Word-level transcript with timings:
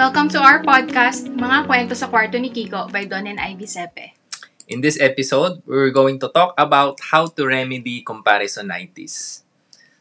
Welcome 0.00 0.32
to 0.32 0.40
our 0.40 0.64
podcast, 0.64 1.28
Mga 1.28 1.68
Kwento 1.68 1.92
sa 1.92 2.08
Kwarto 2.08 2.40
ni 2.40 2.48
Kiko 2.48 2.88
by 2.88 3.04
Don 3.04 3.28
and 3.28 3.36
Ivy 3.36 3.68
Sepe. 3.68 4.16
In 4.64 4.80
this 4.80 4.96
episode, 4.96 5.60
we're 5.68 5.92
going 5.92 6.16
to 6.24 6.32
talk 6.32 6.56
about 6.56 6.96
how 7.12 7.28
to 7.28 7.44
remedy 7.44 8.00
comparisonitis. 8.00 9.44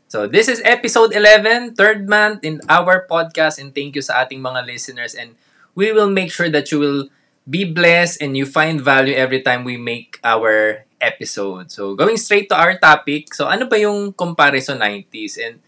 So, 0.07 0.23
this 0.23 0.47
is 0.47 0.63
episode 0.63 1.11
11, 1.11 1.75
third 1.75 2.07
month 2.07 2.47
in 2.47 2.63
our 2.71 3.11
podcast 3.11 3.59
and 3.59 3.75
thank 3.75 3.91
you 3.91 3.99
sa 3.99 4.23
ating 4.23 4.39
mga 4.39 4.71
listeners 4.71 5.19
and 5.19 5.35
we 5.75 5.91
will 5.91 6.07
make 6.07 6.31
sure 6.31 6.47
that 6.47 6.71
you 6.71 6.79
will 6.79 7.11
be 7.43 7.67
blessed 7.67 8.23
and 8.23 8.39
you 8.39 8.47
find 8.47 8.79
value 8.79 9.19
every 9.19 9.43
time 9.43 9.67
we 9.67 9.75
make 9.75 10.15
our 10.23 10.87
episode. 11.03 11.75
So, 11.75 11.91
going 11.99 12.15
straight 12.15 12.47
to 12.47 12.55
our 12.55 12.79
topic, 12.79 13.35
so 13.35 13.51
ano 13.51 13.67
ba 13.67 13.75
yung 13.75 14.15
comparisonitis 14.15 15.35
and 15.43 15.59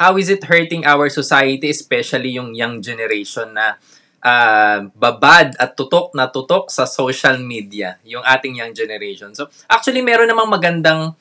how 0.00 0.16
is 0.16 0.32
it 0.32 0.40
hurting 0.48 0.88
our 0.88 1.12
society, 1.12 1.68
especially 1.68 2.40
yung 2.40 2.56
young 2.56 2.80
generation 2.80 3.52
na 3.52 3.76
uh, 4.24 4.88
babad 4.96 5.52
at 5.60 5.76
tutok 5.76 6.16
na 6.16 6.32
tutok 6.32 6.72
sa 6.72 6.88
social 6.88 7.36
media, 7.36 8.00
yung 8.08 8.24
ating 8.24 8.56
young 8.56 8.72
generation. 8.72 9.36
So, 9.36 9.52
actually, 9.68 10.00
meron 10.00 10.32
namang 10.32 10.48
magandang 10.48 11.12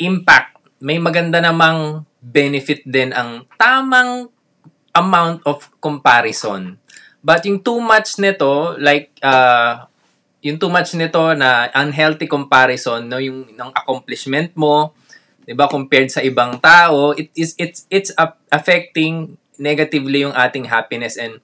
impact. 0.00 0.56
May 0.80 0.96
maganda 0.96 1.44
namang 1.44 2.08
benefit 2.24 2.80
din 2.88 3.12
ang 3.12 3.44
tamang 3.60 4.32
amount 4.96 5.44
of 5.44 5.68
comparison. 5.76 6.80
But 7.20 7.44
yung 7.44 7.60
too 7.60 7.84
much 7.84 8.16
nito, 8.16 8.72
like, 8.80 9.12
uh, 9.20 9.84
yung 10.40 10.56
too 10.56 10.72
much 10.72 10.96
nito 10.96 11.36
na 11.36 11.68
unhealthy 11.76 12.24
comparison, 12.24 13.04
no, 13.04 13.20
yung 13.20 13.52
ng 13.52 13.70
accomplishment 13.76 14.56
mo, 14.56 14.96
'di 15.44 15.52
ba 15.52 15.68
compared 15.68 16.08
sa 16.08 16.24
ibang 16.24 16.56
tao 16.58 17.12
it 17.14 17.28
is 17.36 17.52
it's 17.60 17.84
it's 17.92 18.10
affecting 18.50 19.36
negatively 19.60 20.26
yung 20.26 20.34
ating 20.34 20.66
happiness 20.66 21.14
and 21.14 21.38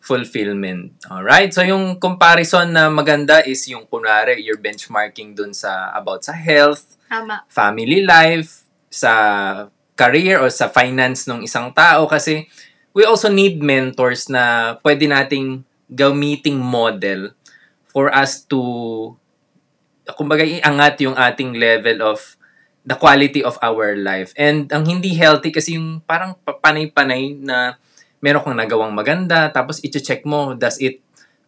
fulfillment. 0.00 0.96
All 1.12 1.20
right? 1.20 1.52
So 1.52 1.60
yung 1.60 2.00
comparison 2.00 2.72
na 2.72 2.88
maganda 2.88 3.44
is 3.44 3.68
yung 3.68 3.84
kunwari 3.84 4.40
you're 4.40 4.58
benchmarking 4.58 5.36
dun 5.36 5.52
sa 5.52 5.92
about 5.92 6.24
sa 6.24 6.32
health, 6.32 6.96
Tama. 7.06 7.44
family 7.52 8.02
life, 8.08 8.64
sa 8.88 9.12
career 9.94 10.40
or 10.40 10.48
sa 10.48 10.72
finance 10.72 11.28
ng 11.28 11.44
isang 11.44 11.70
tao 11.76 12.08
kasi 12.08 12.48
we 12.96 13.04
also 13.04 13.28
need 13.28 13.60
mentors 13.60 14.32
na 14.32 14.74
pwede 14.80 15.04
nating 15.04 15.62
gamiting 15.92 16.56
model 16.56 17.36
for 17.84 18.08
us 18.08 18.40
to 18.48 18.58
kumbaga 20.16 20.42
iangat 20.42 21.04
yung 21.04 21.14
ating 21.14 21.54
level 21.54 22.00
of 22.02 22.39
the 22.84 22.96
quality 22.96 23.44
of 23.44 23.60
our 23.60 23.96
life. 23.96 24.32
And 24.36 24.70
ang 24.72 24.88
hindi 24.88 25.12
healthy 25.16 25.52
kasi 25.52 25.76
yung 25.76 26.00
parang 26.04 26.36
panay-panay 26.44 27.36
na 27.40 27.76
meron 28.20 28.44
kang 28.44 28.56
nagawang 28.56 28.92
maganda, 28.92 29.48
tapos 29.52 29.80
i-check 29.84 30.24
mo, 30.24 30.52
does 30.56 30.76
it 30.80 31.00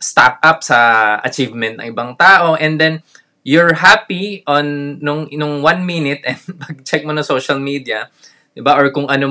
stack 0.03 0.41
up 0.43 0.65
sa 0.65 1.19
achievement 1.23 1.79
ng 1.79 1.95
ibang 1.95 2.19
tao, 2.19 2.59
and 2.59 2.81
then 2.81 3.05
you're 3.47 3.75
happy 3.79 4.43
on 4.47 4.99
nung, 4.99 5.29
nung 5.31 5.63
one 5.63 5.87
minute 5.87 6.25
and 6.27 6.41
pag-check 6.65 7.05
mo 7.05 7.13
na 7.13 7.23
social 7.23 7.61
media, 7.61 8.09
di 8.53 8.61
ba, 8.61 8.75
or 8.77 8.91
kung 8.91 9.07
ano 9.07 9.29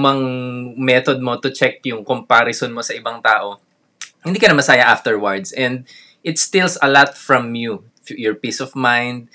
method 0.78 1.20
mo 1.20 1.38
to 1.38 1.52
check 1.52 1.84
yung 1.84 2.06
comparison 2.06 2.72
mo 2.72 2.82
sa 2.86 2.94
ibang 2.94 3.20
tao, 3.20 3.60
hindi 4.22 4.38
ka 4.38 4.50
na 4.50 4.58
masaya 4.58 4.86
afterwards. 4.86 5.52
And 5.54 5.86
it 6.22 6.38
steals 6.38 6.78
a 6.82 6.90
lot 6.90 7.18
from 7.18 7.58
you. 7.58 7.86
Your 8.10 8.38
peace 8.38 8.60
of 8.62 8.78
mind, 8.78 9.30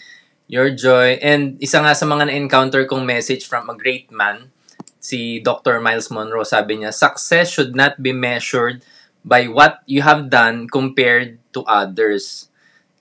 your 0.47 0.71
joy. 0.71 1.19
And 1.23 1.59
isa 1.63 1.83
nga 1.83 1.95
sa 1.95 2.07
mga 2.07 2.31
na-encounter 2.31 2.87
kong 2.87 3.07
message 3.07 3.47
from 3.47 3.71
a 3.71 3.77
great 3.77 4.11
man, 4.11 4.51
si 5.03 5.39
Dr. 5.39 5.79
Miles 5.79 6.11
Monroe, 6.11 6.47
sabi 6.47 6.83
niya, 6.83 6.95
success 6.95 7.51
should 7.51 7.75
not 7.75 8.03
be 8.03 8.11
measured 8.11 8.83
by 9.27 9.47
what 9.51 9.83
you 9.87 10.03
have 10.03 10.31
done 10.31 10.71
compared 10.71 11.39
to 11.55 11.67
others. 11.67 12.51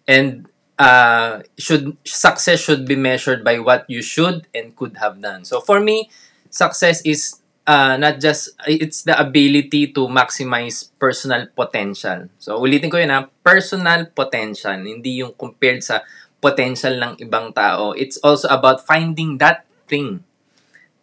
And 0.10 0.50
uh, 0.78 1.42
should 1.58 1.98
success 2.04 2.60
should 2.60 2.86
be 2.86 2.98
measured 2.98 3.44
by 3.44 3.60
what 3.60 3.86
you 3.88 4.02
should 4.02 4.48
and 4.54 4.76
could 4.76 4.98
have 4.98 5.22
done. 5.22 5.46
So 5.46 5.62
for 5.62 5.80
me, 5.80 6.10
success 6.50 7.02
is 7.06 7.42
uh, 7.66 7.98
not 7.98 8.20
just, 8.20 8.54
it's 8.68 9.04
the 9.04 9.18
ability 9.20 9.94
to 9.94 10.08
maximize 10.08 10.90
personal 11.00 11.48
potential. 11.56 12.30
So 12.38 12.62
ulitin 12.62 12.90
ko 12.92 12.98
yun 12.98 13.10
ha, 13.10 13.30
personal 13.44 14.10
potential, 14.14 14.78
hindi 14.78 15.22
yung 15.26 15.34
compared 15.34 15.82
sa 15.84 16.02
potential 16.44 16.96
ng 17.00 17.14
ibang 17.22 17.52
tao. 17.56 17.92
It's 17.98 18.20
also 18.22 18.48
about 18.52 18.84
finding 18.84 19.38
that 19.42 19.66
thing. 19.90 20.22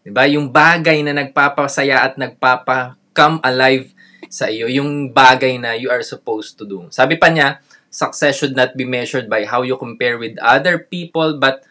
'Di 0.03 0.11
ba? 0.11 0.27
Yung 0.27 0.51
bagay 0.51 1.03
na 1.07 1.15
nagpapasaya 1.15 2.03
at 2.03 2.15
nagpapa-come 2.19 3.39
alive 3.43 3.95
sa 4.33 4.49
iyo, 4.49 4.67
yung 4.67 5.13
bagay 5.13 5.61
na 5.61 5.77
you 5.77 5.93
are 5.93 6.03
supposed 6.03 6.57
to 6.57 6.65
do. 6.65 6.89
Sabi 6.89 7.21
pa 7.21 7.29
niya, 7.29 7.61
success 7.93 8.41
should 8.41 8.57
not 8.57 8.73
be 8.73 8.89
measured 8.89 9.29
by 9.29 9.45
how 9.45 9.61
you 9.61 9.77
compare 9.77 10.17
with 10.17 10.41
other 10.41 10.81
people, 10.81 11.37
but 11.37 11.63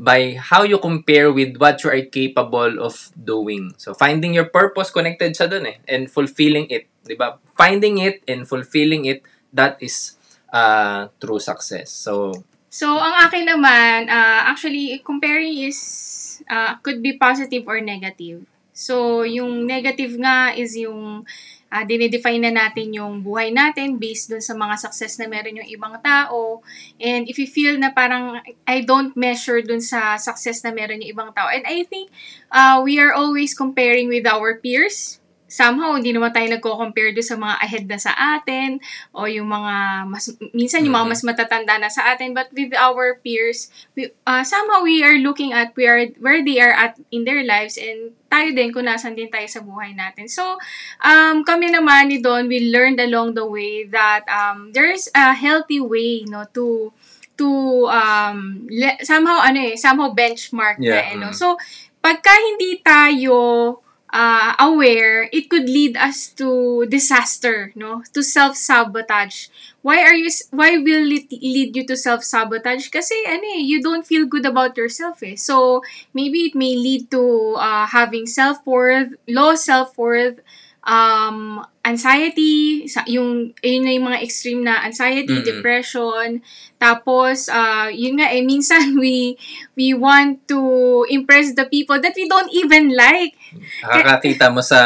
by 0.00 0.38
how 0.40 0.64
you 0.64 0.80
compare 0.80 1.28
with 1.28 1.60
what 1.60 1.82
you 1.84 1.90
are 1.90 2.06
capable 2.08 2.80
of 2.80 3.12
doing. 3.12 3.74
So, 3.76 3.92
finding 3.92 4.32
your 4.32 4.48
purpose 4.48 4.88
connected 4.94 5.36
sa 5.36 5.50
dun 5.50 5.68
eh, 5.68 5.82
and 5.84 6.08
fulfilling 6.08 6.70
it. 6.72 6.88
Di 7.04 7.18
ba? 7.18 7.36
Finding 7.58 7.98
it 8.00 8.24
and 8.24 8.48
fulfilling 8.48 9.04
it, 9.04 9.26
that 9.52 9.76
is 9.82 10.16
uh, 10.54 11.12
true 11.20 11.42
success. 11.42 11.90
So, 11.92 12.32
So, 12.78 12.94
ang 12.94 13.26
akin 13.26 13.42
naman, 13.42 14.06
uh, 14.06 14.46
actually, 14.46 15.02
comparing 15.02 15.66
is, 15.66 16.38
uh, 16.46 16.78
could 16.78 17.02
be 17.02 17.18
positive 17.18 17.66
or 17.66 17.82
negative. 17.82 18.46
So, 18.70 19.26
yung 19.26 19.66
negative 19.66 20.14
nga 20.22 20.54
is 20.54 20.78
yung 20.78 21.26
uh, 21.74 21.82
dinedefine 21.82 22.38
na 22.38 22.54
natin 22.54 22.94
yung 22.94 23.18
buhay 23.18 23.50
natin 23.50 23.98
based 23.98 24.30
dun 24.30 24.38
sa 24.38 24.54
mga 24.54 24.78
success 24.78 25.18
na 25.18 25.26
meron 25.26 25.58
yung 25.58 25.66
ibang 25.66 25.98
tao. 25.98 26.62
And 27.02 27.26
if 27.26 27.42
you 27.42 27.50
feel 27.50 27.74
na 27.82 27.90
parang 27.90 28.38
I 28.62 28.86
don't 28.86 29.10
measure 29.18 29.58
dun 29.58 29.82
sa 29.82 30.14
success 30.14 30.62
na 30.62 30.70
meron 30.70 31.02
yung 31.02 31.18
ibang 31.18 31.30
tao. 31.34 31.50
And 31.50 31.66
I 31.66 31.82
think 31.82 32.14
uh, 32.54 32.78
we 32.86 33.02
are 33.02 33.10
always 33.10 33.58
comparing 33.58 34.06
with 34.06 34.22
our 34.22 34.62
peers 34.62 35.17
somehow 35.48 35.96
hindi 35.96 36.12
naman 36.12 36.30
tayo 36.30 36.46
nagko-compare 36.52 37.16
do 37.16 37.24
sa 37.24 37.40
mga 37.40 37.56
ahead 37.64 37.84
na 37.88 37.96
sa 37.96 38.12
atin 38.36 38.76
o 39.16 39.24
yung 39.24 39.48
mga 39.48 40.04
mas 40.06 40.28
minsan 40.52 40.84
yung 40.84 40.92
mga 40.92 41.08
mm-hmm. 41.08 41.24
mas 41.24 41.26
matatanda 41.26 41.74
na 41.80 41.88
sa 41.88 42.12
atin 42.12 42.36
but 42.36 42.52
with 42.52 42.76
our 42.76 43.16
peers 43.24 43.72
we, 43.96 44.12
uh, 44.28 44.44
somehow 44.44 44.84
we 44.84 45.00
are 45.00 45.16
looking 45.16 45.56
at 45.56 45.72
we 45.72 45.88
are 45.88 46.04
where 46.20 46.44
they 46.44 46.60
are 46.60 46.76
at 46.76 47.00
in 47.08 47.24
their 47.24 47.40
lives 47.42 47.80
and 47.80 48.12
tayo 48.28 48.52
din 48.52 48.68
kung 48.76 48.84
nasan 48.84 49.16
din 49.16 49.32
tayo 49.32 49.48
sa 49.48 49.64
buhay 49.64 49.96
natin. 49.96 50.28
So, 50.28 50.60
um, 51.00 51.48
kami 51.48 51.72
naman 51.72 52.12
ni 52.12 52.20
Don, 52.20 52.44
we 52.44 52.68
learned 52.68 53.00
along 53.00 53.32
the 53.32 53.48
way 53.48 53.88
that 53.88 54.28
um, 54.28 54.68
there's 54.76 55.08
a 55.16 55.32
healthy 55.32 55.80
way 55.80 56.28
no 56.28 56.44
to 56.52 56.92
to 57.40 57.48
um 57.88 58.68
le- 58.68 59.00
somehow 59.00 59.40
ano 59.40 59.72
eh 59.72 59.80
somehow 59.80 60.12
benchmark 60.12 60.76
yeah. 60.76 60.92
na 60.92 61.02
eh, 61.08 61.16
no. 61.16 61.28
Mm. 61.32 61.36
So, 61.40 61.56
pagka 62.04 62.30
hindi 62.36 62.84
tayo 62.84 63.80
uh, 64.12 64.54
aware, 64.58 65.28
it 65.32 65.50
could 65.50 65.68
lead 65.68 65.96
us 65.96 66.28
to 66.40 66.86
disaster, 66.88 67.72
no? 67.74 68.02
To 68.12 68.22
self-sabotage. 68.22 69.48
Why 69.82 70.02
are 70.02 70.14
you, 70.14 70.30
why 70.50 70.78
will 70.78 71.10
it 71.12 71.30
lead 71.30 71.76
you 71.76 71.86
to 71.86 71.96
self-sabotage? 71.96 72.88
Kasi, 72.88 73.14
ano 73.26 73.44
eh, 73.56 73.62
you 73.62 73.82
don't 73.82 74.06
feel 74.06 74.26
good 74.26 74.46
about 74.46 74.76
yourself 74.76 75.22
eh. 75.22 75.36
So, 75.36 75.82
maybe 76.14 76.50
it 76.50 76.54
may 76.54 76.76
lead 76.76 77.10
to 77.10 77.56
uh, 77.58 77.86
having 77.86 78.26
self-worth, 78.26 79.14
low 79.28 79.54
self-worth, 79.54 80.40
um, 80.84 81.64
anxiety, 81.84 82.88
yung, 83.06 83.54
yun 83.62 83.82
na 83.84 83.92
yung 83.92 84.06
mga 84.08 84.22
extreme 84.22 84.64
na 84.64 84.84
anxiety, 84.84 85.40
mm-hmm. 85.40 85.50
depression, 85.56 86.42
tapos, 86.78 87.50
uh, 87.50 87.90
yun 87.90 88.22
nga 88.22 88.30
eh, 88.30 88.42
minsan 88.42 88.94
we, 89.02 89.36
we 89.74 89.92
want 89.94 90.46
to 90.48 91.04
impress 91.10 91.54
the 91.54 91.66
people 91.66 92.00
that 92.00 92.14
we 92.14 92.28
don't 92.28 92.50
even 92.54 92.94
like. 92.94 93.34
Nakakakita 93.82 94.52
mo 94.52 94.60
sa 94.60 94.80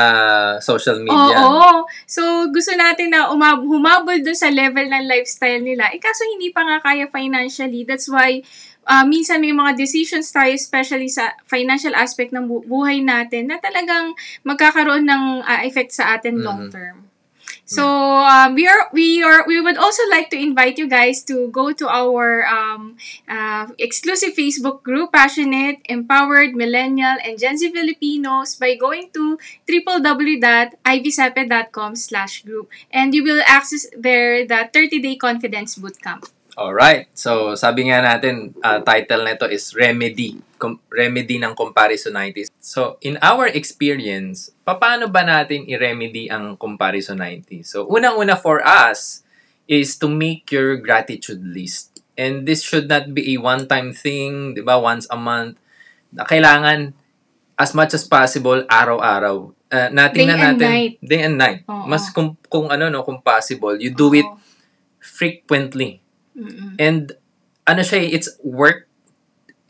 social 0.62 1.02
media. 1.02 1.36
Oo. 1.42 1.58
oo. 1.58 1.72
So, 2.06 2.48
gusto 2.50 2.72
natin 2.74 3.12
na 3.12 3.30
umab- 3.30 3.64
humabol 3.64 4.18
dun 4.22 4.36
sa 4.36 4.50
level 4.50 4.86
ng 4.88 5.04
lifestyle 5.06 5.62
nila. 5.62 5.90
Eh, 5.90 6.00
kaso 6.00 6.22
hindi 6.26 6.50
pa 6.54 6.62
nga 6.62 6.78
kaya 6.82 7.10
financially. 7.10 7.82
That's 7.84 8.08
why, 8.08 8.42
uh, 8.88 9.04
minsan 9.06 9.42
may 9.42 9.54
mga 9.54 9.78
decisions 9.78 10.30
tayo, 10.30 10.54
especially 10.54 11.10
sa 11.10 11.34
financial 11.46 11.94
aspect 11.94 12.34
ng 12.34 12.46
bu- 12.46 12.66
buhay 12.66 13.02
natin, 13.02 13.50
na 13.50 13.58
talagang 13.62 14.14
magkakaroon 14.42 15.06
ng 15.06 15.24
uh, 15.42 15.60
effect 15.66 15.94
sa 15.94 16.16
atin 16.18 16.38
mm-hmm. 16.38 16.46
long 16.46 16.62
term. 16.70 17.11
So 17.64 17.86
um, 17.86 18.54
we 18.54 18.66
are 18.66 18.88
we 18.92 19.22
are 19.22 19.46
we 19.46 19.60
would 19.60 19.76
also 19.76 20.02
like 20.10 20.30
to 20.30 20.36
invite 20.36 20.78
you 20.78 20.88
guys 20.88 21.22
to 21.24 21.48
go 21.48 21.72
to 21.72 21.88
our 21.88 22.46
um, 22.46 22.96
uh, 23.28 23.68
exclusive 23.78 24.34
Facebook 24.34 24.82
group, 24.82 25.12
passionate, 25.12 25.80
empowered 25.88 26.54
millennial 26.54 27.16
and 27.24 27.38
Gen 27.38 27.56
Z 27.58 27.70
Filipinos, 27.72 28.56
by 28.56 28.74
going 28.76 29.10
to 29.14 29.38
www.ivsape.com/group, 29.68 32.68
and 32.90 33.14
you 33.14 33.24
will 33.24 33.42
access 33.46 33.86
there 33.96 34.46
the 34.46 34.68
30 34.72 35.00
day 35.00 35.16
confidence 35.16 35.78
bootcamp. 35.78 36.28
Alright. 36.52 37.08
So, 37.16 37.56
sabi 37.56 37.88
nga 37.88 38.04
natin, 38.04 38.52
uh, 38.60 38.84
title 38.84 39.24
nito 39.24 39.48
is 39.48 39.72
Remedy. 39.72 40.36
Com- 40.60 40.78
remedy 40.92 41.40
ng 41.40 41.56
comparisonitis. 41.56 42.52
So, 42.60 43.00
in 43.00 43.16
our 43.24 43.48
experience, 43.48 44.52
paano 44.62 45.08
ba 45.08 45.24
natin 45.24 45.64
i-remedy 45.64 46.28
ang 46.28 46.60
comparisonitis? 46.60 47.72
So, 47.72 47.88
unang-una 47.88 48.36
for 48.36 48.60
us 48.60 49.24
is 49.64 49.96
to 49.96 50.12
make 50.12 50.52
your 50.52 50.76
gratitude 50.76 51.40
list. 51.40 52.04
And 52.20 52.44
this 52.44 52.60
should 52.60 52.86
not 52.86 53.16
be 53.16 53.32
a 53.32 53.40
one-time 53.40 53.96
thing, 53.96 54.52
di 54.52 54.60
ba? 54.60 54.76
Once 54.76 55.08
a 55.08 55.16
month. 55.16 55.56
Na 56.12 56.28
kailangan, 56.28 56.92
as 57.56 57.72
much 57.72 57.96
as 57.96 58.04
possible, 58.04 58.60
araw-araw. 58.68 59.48
Uh, 59.72 59.88
natin 59.88 60.20
Day 60.20 60.28
na 60.28 60.36
and 60.36 60.44
natin. 60.60 60.68
night. 60.68 60.94
Day 61.00 61.20
and 61.24 61.36
night. 61.40 61.58
Oo. 61.64 61.88
Mas 61.88 62.12
kung, 62.12 62.36
kung 62.52 62.68
ano, 62.68 62.92
no, 62.92 63.00
kung 63.08 63.24
possible, 63.24 63.72
you 63.80 63.88
do 63.88 64.12
it 64.12 64.28
Oo. 64.28 64.36
frequently. 65.00 66.01
Mm-mm. 66.36 66.76
And 66.80 67.12
ano 67.68 67.82
siya, 67.84 68.02
eh, 68.02 68.16
it's 68.16 68.30
work 68.42 68.88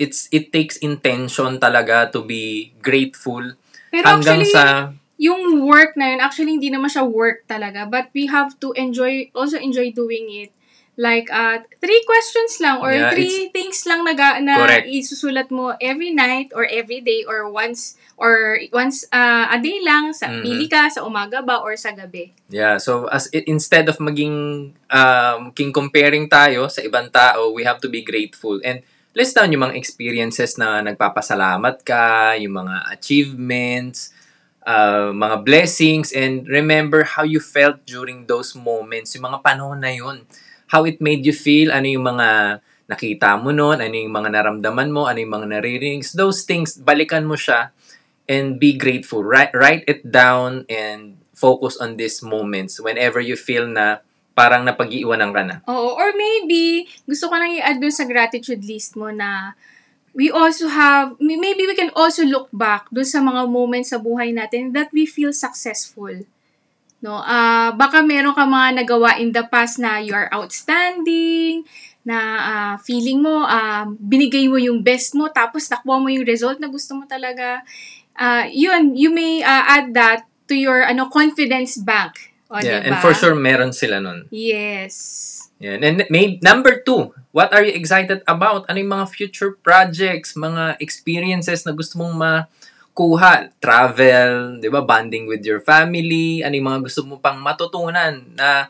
it's 0.00 0.26
it 0.32 0.50
takes 0.50 0.80
intention 0.80 1.60
talaga 1.60 2.08
to 2.10 2.24
be 2.24 2.72
grateful 2.80 3.44
Pero 3.92 4.04
hanggang 4.08 4.40
actually, 4.40 4.50
sa 4.50 4.90
yung 5.22 5.62
work 5.62 5.94
na 5.94 6.10
yun, 6.10 6.20
actually 6.20 6.58
hindi 6.58 6.66
naman 6.66 6.90
siya 6.90 7.06
work 7.06 7.46
talaga. 7.46 7.86
But 7.86 8.10
we 8.10 8.26
have 8.26 8.58
to 8.58 8.74
enjoy, 8.74 9.30
also 9.38 9.54
enjoy 9.54 9.94
doing 9.94 10.26
it. 10.34 10.50
Like, 10.92 11.32
uh, 11.32 11.64
three 11.80 12.04
questions 12.04 12.60
lang 12.60 12.84
or 12.84 12.92
Yeah, 12.92 13.08
three 13.08 13.48
things 13.48 13.80
lang 13.88 14.04
na, 14.04 14.12
na 14.44 14.54
Correct. 14.60 14.84
isusulat 14.84 15.48
mo 15.48 15.72
every 15.80 16.12
night 16.12 16.52
or 16.52 16.68
every 16.68 17.00
day 17.00 17.24
or 17.24 17.48
once 17.48 17.96
or 18.20 18.60
once 18.70 19.08
uh, 19.08 19.48
a 19.48 19.56
day 19.56 19.80
lang 19.80 20.12
sa 20.12 20.28
Mhm. 20.28 20.44
pili 20.44 20.66
ka 20.68 20.92
sa 20.92 21.00
umaga 21.02 21.40
ba 21.40 21.64
or 21.64 21.74
sa 21.80 21.90
gabi. 21.96 22.30
yeah 22.52 22.76
so 22.76 23.08
as 23.08 23.26
instead 23.48 23.88
of 23.88 23.96
maging 23.98 24.70
um 24.92 25.48
king 25.56 25.72
comparing 25.72 26.28
tayo 26.28 26.68
sa 26.68 26.84
ibang 26.84 27.08
tao 27.08 27.50
we 27.56 27.64
have 27.64 27.80
to 27.80 27.88
be 27.88 28.04
grateful 28.04 28.60
and 28.62 28.84
list 29.16 29.32
down 29.34 29.48
yung 29.50 29.64
mga 29.64 29.74
experiences 29.80 30.60
na 30.60 30.84
nagpapasalamat 30.84 31.80
ka 31.82 32.36
yung 32.36 32.62
mga 32.62 32.92
achievements 32.92 34.12
uh, 34.68 35.10
mga 35.10 35.42
blessings 35.42 36.12
and 36.12 36.44
remember 36.46 37.02
how 37.02 37.24
you 37.24 37.40
felt 37.40 37.80
during 37.88 38.28
those 38.28 38.52
moments 38.54 39.16
yung 39.16 39.24
mga 39.26 39.40
panahon 39.40 39.80
na 39.80 39.90
yun 39.90 40.22
how 40.72 40.88
it 40.88 41.04
made 41.04 41.28
you 41.28 41.36
feel, 41.36 41.68
ano 41.68 41.84
yung 41.84 42.08
mga 42.08 42.58
nakita 42.88 43.36
mo 43.36 43.52
noon, 43.52 43.84
ano 43.84 43.92
yung 43.92 44.12
mga 44.12 44.32
naramdaman 44.32 44.88
mo, 44.88 45.04
ano 45.04 45.20
yung 45.20 45.36
mga 45.36 45.60
naririnig. 45.60 46.08
Those 46.16 46.48
things, 46.48 46.80
balikan 46.80 47.28
mo 47.28 47.36
siya 47.36 47.76
and 48.24 48.56
be 48.56 48.72
grateful. 48.72 49.20
Write, 49.20 49.52
write 49.52 49.84
it 49.84 50.00
down 50.08 50.64
and 50.72 51.20
focus 51.36 51.76
on 51.76 52.00
these 52.00 52.24
moments 52.24 52.80
whenever 52.80 53.20
you 53.20 53.36
feel 53.36 53.68
na 53.68 54.00
parang 54.32 54.64
napag-iiwanan 54.64 55.30
ka 55.36 55.42
na. 55.44 55.56
Oo. 55.68 55.92
Or 55.92 56.16
maybe, 56.16 56.88
gusto 57.04 57.28
ko 57.28 57.36
lang 57.36 57.52
i-add 57.52 57.76
dun 57.76 57.92
sa 57.92 58.08
gratitude 58.08 58.64
list 58.64 58.96
mo 58.96 59.12
na 59.12 59.52
we 60.16 60.32
also 60.32 60.68
have, 60.72 61.16
maybe 61.20 61.68
we 61.68 61.76
can 61.76 61.92
also 61.92 62.24
look 62.24 62.48
back 62.52 62.88
dun 62.88 63.04
sa 63.04 63.20
mga 63.20 63.44
moments 63.48 63.92
sa 63.92 64.00
buhay 64.00 64.32
natin 64.32 64.72
that 64.72 64.88
we 64.92 65.04
feel 65.04 65.36
successful. 65.36 66.24
No, 67.02 67.18
ah 67.18 67.74
baka 67.74 68.00
meron 68.00 68.32
ka 68.32 68.46
mga 68.46 68.82
nagawa 68.82 69.18
in 69.18 69.34
the 69.34 69.42
past 69.50 69.82
na 69.82 69.98
you 69.98 70.14
are 70.14 70.30
outstanding, 70.30 71.66
na 72.02 72.18
ah, 72.18 72.74
feeling 72.82 73.22
mo 73.22 73.46
ah, 73.46 73.86
binigay 73.86 74.50
mo 74.50 74.58
yung 74.58 74.82
best 74.82 75.14
mo 75.14 75.30
tapos 75.30 75.70
nakuha 75.70 75.98
mo 75.98 76.10
yung 76.10 76.26
result 76.26 76.58
na 76.58 76.70
gusto 76.70 76.98
mo 76.98 77.06
talaga. 77.06 77.62
Ah, 78.14 78.46
yun, 78.50 78.94
you 78.98 79.10
may 79.10 79.42
ah, 79.42 79.78
add 79.78 79.94
that 79.94 80.26
to 80.50 80.54
your 80.54 80.82
ano 80.82 81.10
confidence 81.10 81.78
bank. 81.78 82.34
O, 82.52 82.60
yeah, 82.60 82.84
diba? 82.84 82.92
and 82.92 82.94
for 83.00 83.14
sure 83.14 83.34
meron 83.34 83.72
sila 83.72 84.02
nun. 84.02 84.28
Yes. 84.28 85.30
Yan. 85.62 85.78
And 85.86 86.02
may, 86.10 86.42
number 86.42 86.82
two, 86.82 87.14
what 87.30 87.54
are 87.54 87.62
you 87.62 87.70
excited 87.70 88.26
about? 88.26 88.66
Ano 88.66 88.82
yung 88.82 88.92
mga 88.98 89.06
future 89.14 89.54
projects, 89.62 90.34
mga 90.34 90.82
experiences 90.82 91.62
na 91.62 91.70
gusto 91.70 92.02
mong 92.02 92.18
makuha? 92.92 93.48
Travel, 93.56 94.60
di 94.60 94.68
ba? 94.68 94.84
Bonding 94.84 95.24
with 95.24 95.40
your 95.48 95.64
family. 95.64 96.44
Ano 96.44 96.52
yung 96.52 96.68
mga 96.68 96.80
gusto 96.84 97.00
mo 97.08 97.16
pang 97.18 97.40
matutunan 97.40 98.20
na, 98.36 98.68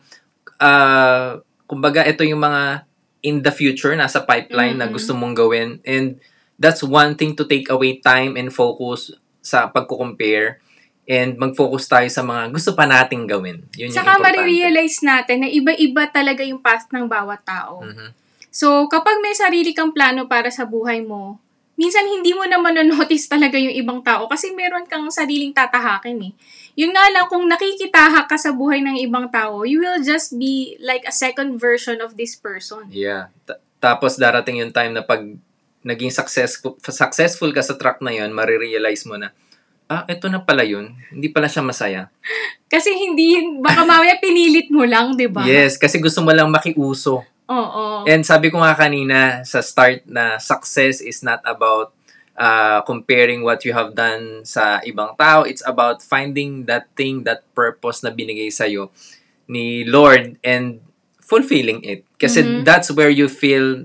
uh, 0.63 1.43
kumbaga, 1.67 2.07
ito 2.07 2.23
yung 2.23 2.39
mga 2.39 2.87
in 3.23 3.43
the 3.43 3.51
future, 3.51 3.95
nasa 3.99 4.23
pipeline 4.23 4.79
na 4.79 4.87
Mhm. 4.87 4.95
gusto 4.95 5.13
mong 5.15 5.35
gawin. 5.35 5.83
And 5.83 6.19
that's 6.55 6.87
one 6.87 7.19
thing 7.19 7.35
to 7.35 7.47
take 7.47 7.67
away 7.71 7.99
time 7.99 8.39
and 8.39 8.55
focus 8.55 9.11
sa 9.43 9.67
pagko-compare 9.67 10.63
and 11.03 11.35
mag-focus 11.35 11.91
tayo 11.91 12.07
sa 12.07 12.23
mga 12.23 12.55
gusto 12.55 12.79
pa 12.79 12.87
nating 12.87 13.27
gawin. 13.27 13.67
Yun 13.75 13.91
yung 13.91 13.95
Saka 13.95 14.23
importante. 14.23 14.39
marirealize 14.39 15.03
natin 15.03 15.43
na 15.43 15.49
iba-iba 15.51 16.07
talaga 16.07 16.47
yung 16.47 16.63
path 16.63 16.87
ng 16.95 17.11
bawat 17.11 17.43
tao. 17.43 17.83
Mhm. 17.83 18.15
So, 18.55 18.87
kapag 18.87 19.19
may 19.19 19.35
sarili 19.35 19.75
kang 19.75 19.91
plano 19.91 20.31
para 20.31 20.47
sa 20.55 20.63
buhay 20.63 21.03
mo, 21.03 21.42
minsan 21.82 22.06
hindi 22.06 22.31
mo 22.31 22.46
naman 22.46 22.79
na-notice 22.79 23.26
talaga 23.26 23.58
yung 23.58 23.75
ibang 23.75 24.06
tao 24.06 24.31
kasi 24.31 24.55
meron 24.55 24.87
kang 24.87 25.11
sariling 25.11 25.50
tatahakin 25.50 26.31
eh. 26.31 26.32
Yun 26.79 26.94
nga 26.94 27.11
lang, 27.11 27.26
kung 27.26 27.43
nakikitahak 27.50 28.31
ka 28.31 28.38
sa 28.38 28.55
buhay 28.55 28.79
ng 28.87 29.02
ibang 29.02 29.26
tao, 29.34 29.67
you 29.67 29.82
will 29.82 29.99
just 29.99 30.38
be 30.38 30.79
like 30.79 31.02
a 31.02 31.11
second 31.11 31.58
version 31.58 31.99
of 31.99 32.14
this 32.14 32.38
person. 32.38 32.87
Yeah. 32.94 33.34
Ta- 33.43 33.58
tapos 33.82 34.14
darating 34.14 34.62
yung 34.62 34.70
time 34.70 34.94
na 34.94 35.02
pag 35.02 35.26
naging 35.82 36.14
successful 36.14 36.79
successful 36.79 37.50
ka 37.50 37.58
sa 37.67 37.75
track 37.75 37.99
na 37.99 38.14
yun, 38.14 38.31
marirealize 38.31 39.02
mo 39.11 39.19
na, 39.19 39.34
ah, 39.90 40.06
ito 40.06 40.31
na 40.31 40.38
pala 40.38 40.62
yun. 40.62 40.94
Hindi 41.11 41.34
pala 41.34 41.50
siya 41.50 41.67
masaya. 41.67 42.06
Kasi 42.73 42.94
hindi, 42.94 43.58
baka 43.58 43.82
mamaya 43.82 44.17
pinilit 44.23 44.70
mo 44.70 44.87
lang, 44.87 45.19
di 45.19 45.29
ba? 45.29 45.44
Yes, 45.44 45.76
kasi 45.76 46.00
gusto 46.00 46.25
mo 46.25 46.32
lang 46.32 46.49
makiuso. 46.49 47.20
Oo. 47.53 48.09
And 48.09 48.25
sabi 48.25 48.49
ko 48.49 48.65
nga 48.65 48.73
kanina 48.73 49.45
sa 49.45 49.61
start 49.61 50.09
na 50.09 50.41
success 50.41 51.05
is 51.05 51.21
not 51.21 51.45
about 51.45 51.93
uh, 52.37 52.81
comparing 52.89 53.45
what 53.45 53.61
you 53.69 53.77
have 53.77 53.93
done 53.93 54.45
sa 54.49 54.81
ibang 54.89 55.13
tao. 55.21 55.45
It's 55.45 55.61
about 55.69 56.01
finding 56.01 56.65
that 56.67 56.89
thing, 56.97 57.29
that 57.29 57.45
purpose 57.53 58.01
na 58.01 58.11
binigay 58.11 58.49
sa'yo 58.49 58.89
ni 59.53 59.85
Lord 59.85 60.41
and 60.41 60.81
fulfilling 61.21 61.85
it. 61.85 62.09
Kasi 62.17 62.41
Mhm. 62.41 62.65
that's 62.65 62.89
where 62.93 63.13
you 63.13 63.29
feel 63.29 63.85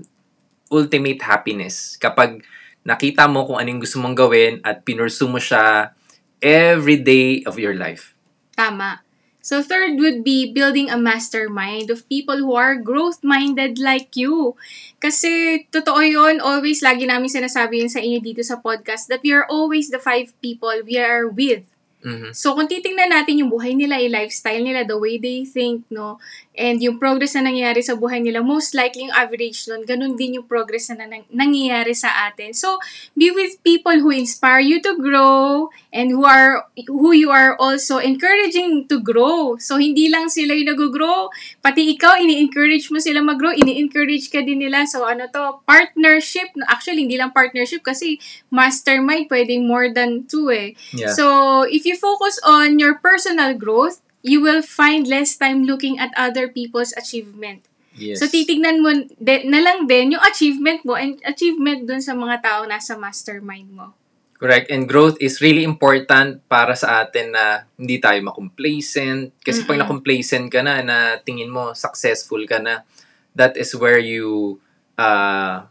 ultimate 0.72 1.20
happiness. 1.24 1.96
Kapag 2.00 2.40
nakita 2.84 3.28
mo 3.28 3.44
kung 3.44 3.60
anong 3.60 3.84
gusto 3.84 4.00
mong 4.00 4.16
gawin 4.16 4.64
at 4.64 4.84
pinursu 4.84 5.28
mo 5.28 5.36
siya 5.36 5.92
every 6.40 6.96
day 6.96 7.44
of 7.44 7.60
your 7.60 7.76
life. 7.76 8.16
Tama. 8.56 9.07
So 9.48 9.64
third 9.64 9.96
would 9.96 10.28
be 10.28 10.52
building 10.52 10.92
a 10.92 11.00
mastermind 11.00 11.88
of 11.88 12.04
people 12.04 12.36
who 12.36 12.52
are 12.52 12.76
growth-minded 12.76 13.80
like 13.80 14.12
you. 14.12 14.52
Kasi 15.00 15.64
totoo 15.72 16.04
yun, 16.04 16.36
always 16.44 16.84
lagi 16.84 17.08
namin 17.08 17.32
sinasabi 17.32 17.80
yun 17.80 17.88
sa 17.88 18.04
inyo 18.04 18.20
dito 18.20 18.44
sa 18.44 18.60
podcast 18.60 19.08
that 19.08 19.24
we 19.24 19.32
are 19.32 19.48
always 19.48 19.88
the 19.88 19.96
five 19.96 20.36
people 20.44 20.76
we 20.84 21.00
are 21.00 21.24
with. 21.24 21.64
Mhm. 22.04 22.36
So 22.36 22.52
kung 22.54 22.68
titingnan 22.68 23.08
natin 23.08 23.40
yung 23.40 23.48
buhay 23.48 23.72
nila, 23.72 23.96
yung 24.04 24.14
lifestyle 24.20 24.60
nila, 24.60 24.84
the 24.84 25.00
way 25.00 25.16
they 25.16 25.48
think, 25.48 25.88
no, 25.88 26.20
and 26.58 26.82
yung 26.82 26.98
progress 26.98 27.38
na 27.38 27.46
nangyayari 27.46 27.78
sa 27.86 27.94
buhay 27.94 28.18
nila, 28.18 28.42
most 28.42 28.74
likely 28.74 29.06
yung 29.06 29.14
average 29.14 29.70
nun, 29.70 29.86
ganun 29.86 30.18
din 30.18 30.42
yung 30.42 30.46
progress 30.50 30.90
na 30.90 31.06
nang- 31.06 31.30
nangyayari 31.30 31.94
sa 31.94 32.26
atin. 32.26 32.50
So, 32.50 32.82
be 33.14 33.30
with 33.30 33.62
people 33.62 33.94
who 34.02 34.10
inspire 34.10 34.58
you 34.58 34.82
to 34.82 34.98
grow 34.98 35.70
and 35.94 36.10
who 36.10 36.26
are 36.26 36.66
who 36.90 37.14
you 37.14 37.30
are 37.30 37.54
also 37.62 38.02
encouraging 38.02 38.90
to 38.90 38.98
grow. 38.98 39.54
So, 39.62 39.78
hindi 39.78 40.10
lang 40.10 40.26
sila 40.26 40.58
yung 40.58 40.74
nag-grow, 40.74 41.30
pati 41.62 41.94
ikaw, 41.94 42.18
ini-encourage 42.18 42.90
mo 42.90 42.98
sila 42.98 43.22
mag-grow, 43.22 43.54
ini-encourage 43.54 44.26
ka 44.34 44.42
din 44.42 44.58
nila. 44.58 44.82
So, 44.90 45.06
ano 45.06 45.30
to, 45.30 45.62
partnership. 45.62 46.50
Actually, 46.66 47.06
hindi 47.06 47.14
lang 47.14 47.30
partnership 47.30 47.86
kasi 47.86 48.18
mastermind, 48.50 49.30
pwedeng 49.30 49.70
more 49.70 49.94
than 49.94 50.26
two 50.26 50.50
eh. 50.50 50.74
Yeah. 50.90 51.14
So, 51.14 51.62
if 51.70 51.86
you 51.86 51.94
focus 51.94 52.42
on 52.42 52.82
your 52.82 52.98
personal 52.98 53.54
growth, 53.54 54.02
you 54.28 54.44
will 54.44 54.60
find 54.60 55.08
less 55.08 55.34
time 55.40 55.64
looking 55.64 55.96
at 55.96 56.12
other 56.14 56.46
people's 56.52 56.92
achievement. 56.94 57.64
yes. 57.98 58.22
So, 58.22 58.30
titignan 58.30 58.80
mo 58.80 58.94
de, 59.18 59.44
na 59.44 59.58
lang 59.58 59.90
din 59.90 60.14
yung 60.14 60.24
achievement 60.24 60.86
mo 60.86 60.94
and 60.94 61.18
achievement 61.26 61.84
dun 61.84 62.00
sa 62.00 62.14
mga 62.14 62.40
tao 62.40 62.60
nasa 62.64 62.94
mastermind 62.94 63.68
mo. 63.74 63.92
Correct. 64.38 64.70
And 64.70 64.86
growth 64.86 65.18
is 65.18 65.42
really 65.42 65.66
important 65.66 66.46
para 66.46 66.78
sa 66.78 67.02
atin 67.02 67.34
na 67.34 67.66
hindi 67.74 67.98
tayo 67.98 68.22
makomplacent. 68.22 69.34
Kasi 69.42 69.66
pag 69.66 69.82
Mm-mm. 69.82 69.82
na-complacent 69.82 70.46
ka 70.46 70.62
na, 70.62 70.78
na 70.78 71.18
tingin 71.18 71.50
mo 71.50 71.74
successful 71.74 72.38
ka 72.46 72.62
na, 72.62 72.86
that 73.34 73.58
is 73.58 73.74
where 73.74 73.98
you 73.98 74.62
uh, 74.94 75.66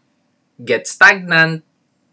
get 0.59 0.83
stagnant. 0.83 1.63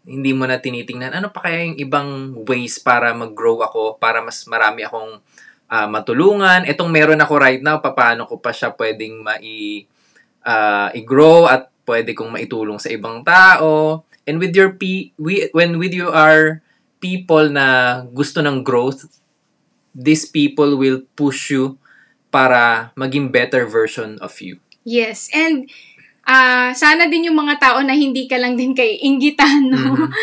Hindi 0.07 0.31
mo 0.31 0.47
na 0.47 0.61
tinitingnan, 0.61 1.17
ano 1.17 1.33
pa 1.33 1.43
kaya 1.49 1.65
yung 1.65 1.81
ibang 1.81 2.09
ways 2.47 2.79
para 2.79 3.11
mag-grow 3.11 3.59
ako, 3.59 3.97
para 3.99 4.23
mas 4.23 4.45
marami 4.47 4.85
akong 4.85 5.19
uh, 5.69 5.87
matulungan. 5.89 6.65
Itong 6.67 6.89
meron 6.89 7.21
ako 7.21 7.33
right 7.37 7.61
now, 7.61 7.81
paano 7.81 8.25
ko 8.29 8.41
pa 8.41 8.53
siya 8.53 8.73
pwedeng 8.73 9.21
mai, 9.21 9.85
uh, 10.45 10.89
i-grow 10.93 11.49
at 11.49 11.69
pwede 11.85 12.17
kong 12.17 12.33
maitulong 12.33 12.81
sa 12.81 12.89
ibang 12.89 13.21
tao. 13.21 14.03
And 14.25 14.41
with 14.41 14.57
your 14.57 14.73
pe 14.73 15.13
we 15.21 15.53
when 15.53 15.77
with 15.77 15.93
you 15.93 16.09
are 16.09 16.65
people 16.97 17.45
na 17.53 18.01
gusto 18.09 18.41
ng 18.41 18.65
growth, 18.65 19.05
these 19.93 20.25
people 20.25 20.73
will 20.81 21.05
push 21.13 21.53
you 21.53 21.77
para 22.33 22.91
maging 22.97 23.29
better 23.29 23.69
version 23.69 24.17
of 24.19 24.33
you. 24.41 24.57
Yes, 24.81 25.29
and 25.29 25.69
ah 26.25 26.73
sana 26.73 27.05
din 27.05 27.29
yung 27.29 27.37
mga 27.37 27.61
tao 27.61 27.77
na 27.85 27.93
hindi 27.93 28.25
ka 28.25 28.35
lang 28.41 28.57
din 28.57 28.73
kay 28.73 28.97
inggitan, 29.01 29.69
no? 29.69 29.77
Mhm. 29.93 30.09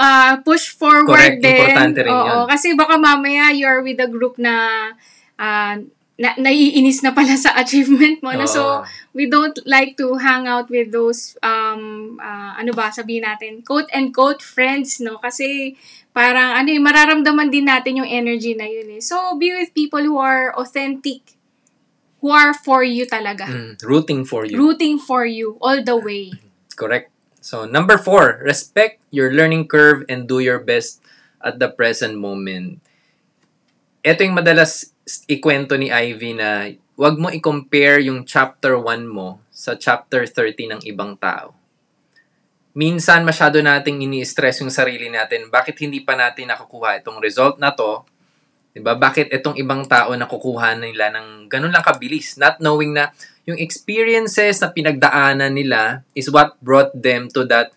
Ah, 0.00 0.40
push 0.40 0.72
forward 0.72 1.04
Correct, 1.12 1.44
din. 1.44 1.52
importante 1.52 2.00
rin 2.00 2.10
Oo, 2.10 2.24
yun. 2.24 2.44
kasi 2.48 2.72
baka 2.72 2.96
mamaya 2.96 3.52
you're 3.52 3.84
with 3.84 4.00
a 4.00 4.08
group 4.08 4.40
na 4.40 4.88
ah, 5.36 5.76
na 6.16 6.32
naiinis 6.38 7.04
na 7.04 7.12
pala 7.12 7.34
sa 7.36 7.52
achievement 7.58 8.20
mo. 8.24 8.32
No? 8.32 8.46
So, 8.48 8.60
Oo. 8.62 8.84
we 9.12 9.28
don't 9.28 9.56
like 9.68 9.96
to 9.98 10.16
hang 10.16 10.48
out 10.48 10.72
with 10.72 10.88
those 10.92 11.36
um 11.44 12.16
ah, 12.16 12.56
ano 12.56 12.72
ba 12.72 12.88
sabihin 12.88 13.28
natin 13.28 13.60
quote 13.60 13.88
and 13.92 14.12
quote 14.16 14.40
friends 14.40 15.00
no 15.04 15.20
kasi 15.20 15.76
parang 16.16 16.56
ano 16.56 16.68
eh, 16.72 16.80
mararamdaman 16.80 17.52
din 17.52 17.68
natin 17.68 18.00
yung 18.04 18.08
energy 18.08 18.56
na 18.56 18.64
yun 18.64 18.88
eh 18.96 19.02
so 19.04 19.36
be 19.36 19.52
with 19.52 19.72
people 19.76 20.00
who 20.00 20.16
are 20.16 20.52
authentic 20.56 21.20
who 22.22 22.30
are 22.30 22.54
for 22.54 22.86
you 22.86 23.04
talaga 23.04 23.44
Mm, 23.50 23.74
rooting 23.82 24.22
for 24.22 24.46
you. 24.46 24.54
rooting 24.54 24.96
for 24.96 25.26
you 25.26 25.58
all 25.58 25.82
the 25.82 25.98
way 25.98 26.30
Correct. 26.72 27.12
So, 27.42 27.66
number 27.66 27.98
four, 27.98 28.40
respect 28.40 29.02
your 29.10 29.34
learning 29.34 29.68
curve 29.68 30.06
and 30.08 30.30
do 30.30 30.38
your 30.38 30.62
best 30.62 31.02
at 31.42 31.58
the 31.58 31.68
present 31.68 32.16
moment. 32.16 32.78
Ito 34.02 34.22
yung 34.22 34.38
madalas 34.38 34.94
ikwento 35.26 35.74
ni 35.74 35.90
Ivy 35.90 36.38
na 36.38 36.70
wag 36.94 37.18
mo 37.18 37.28
i-compare 37.30 37.98
yung 38.06 38.22
chapter 38.22 38.78
1 38.78 39.10
mo 39.10 39.42
sa 39.50 39.74
chapter 39.74 40.22
30 40.26 40.78
ng 40.78 40.80
ibang 40.86 41.18
tao. 41.18 41.54
Minsan 42.72 43.26
masyado 43.26 43.60
nating 43.60 44.00
ini-stress 44.06 44.64
yung 44.64 44.72
sarili 44.72 45.12
natin. 45.12 45.52
Bakit 45.52 45.76
hindi 45.84 46.00
pa 46.00 46.16
natin 46.16 46.48
nakukuha 46.48 47.02
itong 47.04 47.20
result 47.20 47.60
na 47.60 47.74
to? 47.74 48.06
'Di 48.72 48.80
ba? 48.80 48.96
Bakit 48.96 49.28
itong 49.28 49.60
ibang 49.60 49.84
tao 49.84 50.16
nakukuha 50.16 50.80
nila 50.80 51.12
ng 51.12 51.46
ganun 51.52 51.72
lang 51.72 51.84
kabilis? 51.84 52.40
Not 52.40 52.58
knowing 52.58 52.96
na 52.96 53.12
yung 53.44 53.60
experiences 53.60 54.64
na 54.64 54.72
pinagdaanan 54.72 55.52
nila 55.52 56.00
is 56.16 56.32
what 56.32 56.56
brought 56.64 56.90
them 56.96 57.28
to 57.36 57.44
that 57.48 57.76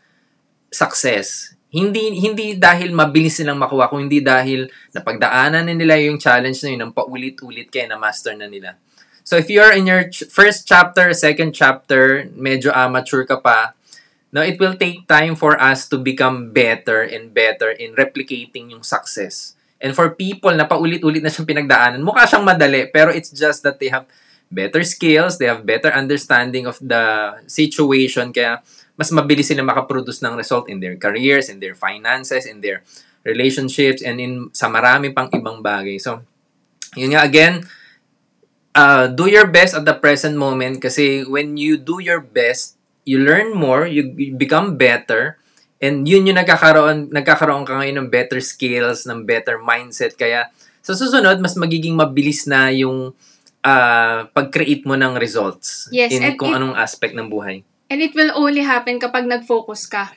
success. 0.71 1.51
Hindi 1.67 2.15
hindi 2.23 2.55
dahil 2.55 2.95
mabilis 2.95 3.43
silang 3.43 3.59
makuha, 3.59 3.91
kung 3.91 4.07
hindi 4.07 4.23
dahil 4.23 4.71
napagdaanan 4.95 5.67
na 5.67 5.75
nila 5.75 5.99
yung 5.99 6.15
challenge 6.15 6.63
na 6.63 6.71
yun 6.71 6.81
ng 6.87 6.93
paulit-ulit 6.95 7.67
kaya 7.67 7.91
na 7.91 7.99
master 7.99 8.31
na 8.31 8.47
nila. 8.47 8.79
So 9.25 9.35
if 9.35 9.49
you're 9.49 9.73
in 9.73 9.89
your 9.89 10.07
ch- 10.07 10.29
first 10.29 10.69
chapter, 10.69 11.11
second 11.11 11.51
chapter, 11.51 12.29
medyo 12.37 12.69
amateur 12.71 13.25
ka 13.25 13.41
pa, 13.41 13.73
no, 14.29 14.45
it 14.45 14.61
will 14.61 14.77
take 14.77 15.09
time 15.09 15.33
for 15.33 15.57
us 15.57 15.89
to 15.89 15.97
become 15.97 16.53
better 16.53 17.01
and 17.01 17.33
better 17.33 17.73
in 17.73 17.97
replicating 17.97 18.69
yung 18.71 18.85
success. 18.85 19.54
And 19.85 19.93
for 19.93 20.17
people 20.17 20.49
na 20.57 20.65
paulit-ulit 20.65 21.21
na 21.21 21.29
siyang 21.29 21.45
pinagdaanan, 21.45 22.01
mukha 22.01 22.25
siyang 22.25 22.41
madali, 22.41 22.89
pero 22.89 23.13
it's 23.13 23.29
just 23.29 23.61
that 23.61 23.77
they 23.77 23.93
have 23.93 24.09
better 24.49 24.81
skills, 24.81 25.37
they 25.37 25.45
have 25.45 25.61
better 25.61 25.93
understanding 25.93 26.65
of 26.65 26.81
the 26.81 27.37
situation, 27.45 28.33
kaya 28.33 28.65
mas 28.97 29.13
mabilis 29.13 29.53
sila 29.53 29.61
makaproduce 29.61 30.25
ng 30.25 30.33
result 30.33 30.65
in 30.73 30.81
their 30.81 30.97
careers, 30.97 31.53
in 31.53 31.61
their 31.61 31.77
finances, 31.77 32.49
in 32.49 32.65
their 32.65 32.81
relationships, 33.21 34.01
and 34.01 34.17
in 34.17 34.49
sa 34.57 34.65
marami 34.73 35.13
pang 35.13 35.29
ibang 35.29 35.61
bagay. 35.61 36.01
So, 36.01 36.25
yun 36.97 37.13
nga 37.13 37.21
again, 37.21 37.61
uh, 38.73 39.05
do 39.13 39.29
your 39.29 39.45
best 39.45 39.77
at 39.77 39.85
the 39.85 39.93
present 39.93 40.33
moment 40.33 40.81
kasi 40.81 41.21
when 41.29 41.61
you 41.61 41.77
do 41.77 42.01
your 42.01 42.25
best, 42.25 42.79
you 43.05 43.21
learn 43.21 43.53
more, 43.53 43.85
you, 43.85 44.09
you 44.17 44.33
become 44.33 44.81
better, 44.81 45.37
and 45.79 46.07
yun 46.07 46.27
yung 46.27 46.39
nagkakaroon, 46.39 47.11
nagkakaroon 47.11 47.67
ka 47.67 47.79
ngayon 47.79 48.05
ng 48.05 48.09
better 48.11 48.39
skills, 48.39 49.03
ng 49.05 49.27
better 49.27 49.59
mindset. 49.59 50.15
Kaya 50.15 50.49
sa 50.79 50.93
susunod, 50.93 51.41
mas 51.41 51.57
magiging 51.57 51.97
mabilis 51.97 52.45
na 52.45 52.69
yung 52.71 53.11
uh, 53.65 54.19
pag-create 54.31 54.85
mo 54.85 54.93
ng 54.93 55.17
results 55.17 55.89
Yes, 55.89 56.13
in 56.13 56.37
kung 56.37 56.53
it- 56.53 56.57
anong 56.61 56.77
aspect 56.77 57.17
ng 57.17 57.27
buhay. 57.27 57.65
And 57.85 58.01
it 58.01 58.17
will 58.17 58.33
only 58.33 58.65
happen 58.65 58.97
kapag 58.97 59.29
nag-focus 59.29 59.85
ka. 59.85 60.13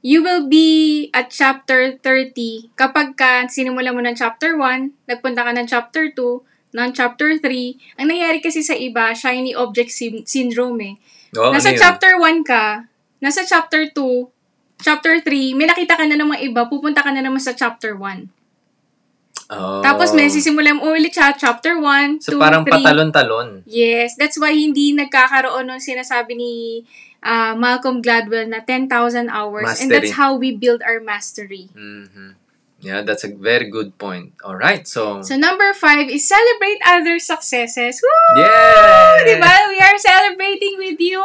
You 0.00 0.22
will 0.22 0.46
be 0.46 1.10
at 1.10 1.34
chapter 1.34 1.98
30 1.98 2.72
kapag 2.78 3.18
ka 3.18 3.50
sinimula 3.50 3.90
mo 3.90 4.00
ng 4.00 4.14
chapter 4.14 4.54
1, 4.54 5.08
nagpunta 5.08 5.44
ka 5.44 5.52
ng 5.56 5.66
chapter 5.66 6.08
2, 6.14 6.76
ng 6.76 6.90
chapter 6.92 7.36
3. 7.40 7.98
Ang 8.00 8.06
nangyayari 8.12 8.38
kasi 8.44 8.60
sa 8.60 8.76
iba, 8.76 9.10
shiny 9.16 9.56
object 9.56 9.90
syn- 9.90 10.24
syndrome 10.28 10.78
eh. 10.84 10.94
Oo, 11.36 11.50
nasa 11.50 11.72
ano 11.74 11.80
chapter 11.80 12.12
1 12.20 12.44
ka, 12.46 12.86
nasa 13.18 13.42
chapter 13.42 13.88
2, 13.90 14.35
chapter 14.80 15.20
3, 15.20 15.56
may 15.56 15.66
nakita 15.66 15.96
ka 15.96 16.04
na 16.04 16.16
ng 16.16 16.28
mga 16.30 16.40
iba, 16.52 16.62
pupunta 16.68 17.00
ka 17.00 17.10
na 17.12 17.24
naman 17.24 17.40
sa 17.40 17.56
chapter 17.56 17.96
1. 17.96 18.28
Oh. 19.46 19.78
Tapos 19.78 20.10
may 20.10 20.26
sisimulan 20.26 20.74
mo 20.74 20.90
ulit 20.90 21.14
siya, 21.14 21.30
chapter 21.38 21.78
1, 21.78 22.18
2, 22.18 22.34
3. 22.34 22.34
So, 22.34 22.38
parang 22.42 22.66
patalon-talon. 22.66 23.62
Yes, 23.62 24.18
that's 24.18 24.34
why 24.42 24.50
hindi 24.50 24.90
nagkakaroon 24.90 25.70
ng 25.70 25.78
sinasabi 25.78 26.34
ni 26.34 26.52
ah, 27.22 27.54
Malcolm 27.54 28.02
Gladwell 28.02 28.50
na 28.50 28.62
10,000 28.66 29.30
hours. 29.30 29.78
And 29.78 29.90
that's 29.90 30.10
Mastery. 30.10 30.18
how 30.18 30.34
we 30.34 30.50
build 30.50 30.82
our 30.82 30.98
mastery. 30.98 31.70
Mhm. 31.74 32.34
Yeah, 32.76 33.02
that's 33.02 33.24
a 33.24 33.32
very 33.32 33.72
good 33.72 33.96
point. 33.96 34.36
All 34.44 34.54
right, 34.54 34.84
so, 34.86 35.24
So 35.24 35.34
number 35.34 35.72
five 35.72 36.12
is 36.12 36.28
celebrate 36.28 36.78
other 36.84 37.16
successes. 37.18 37.98
Woo! 38.04 38.42
yeah! 38.44 39.24
Diba? 39.24 39.52
We 39.72 39.78
are 39.80 39.98
celebrating 39.98 40.76
with 40.76 41.00
you. 41.00 41.24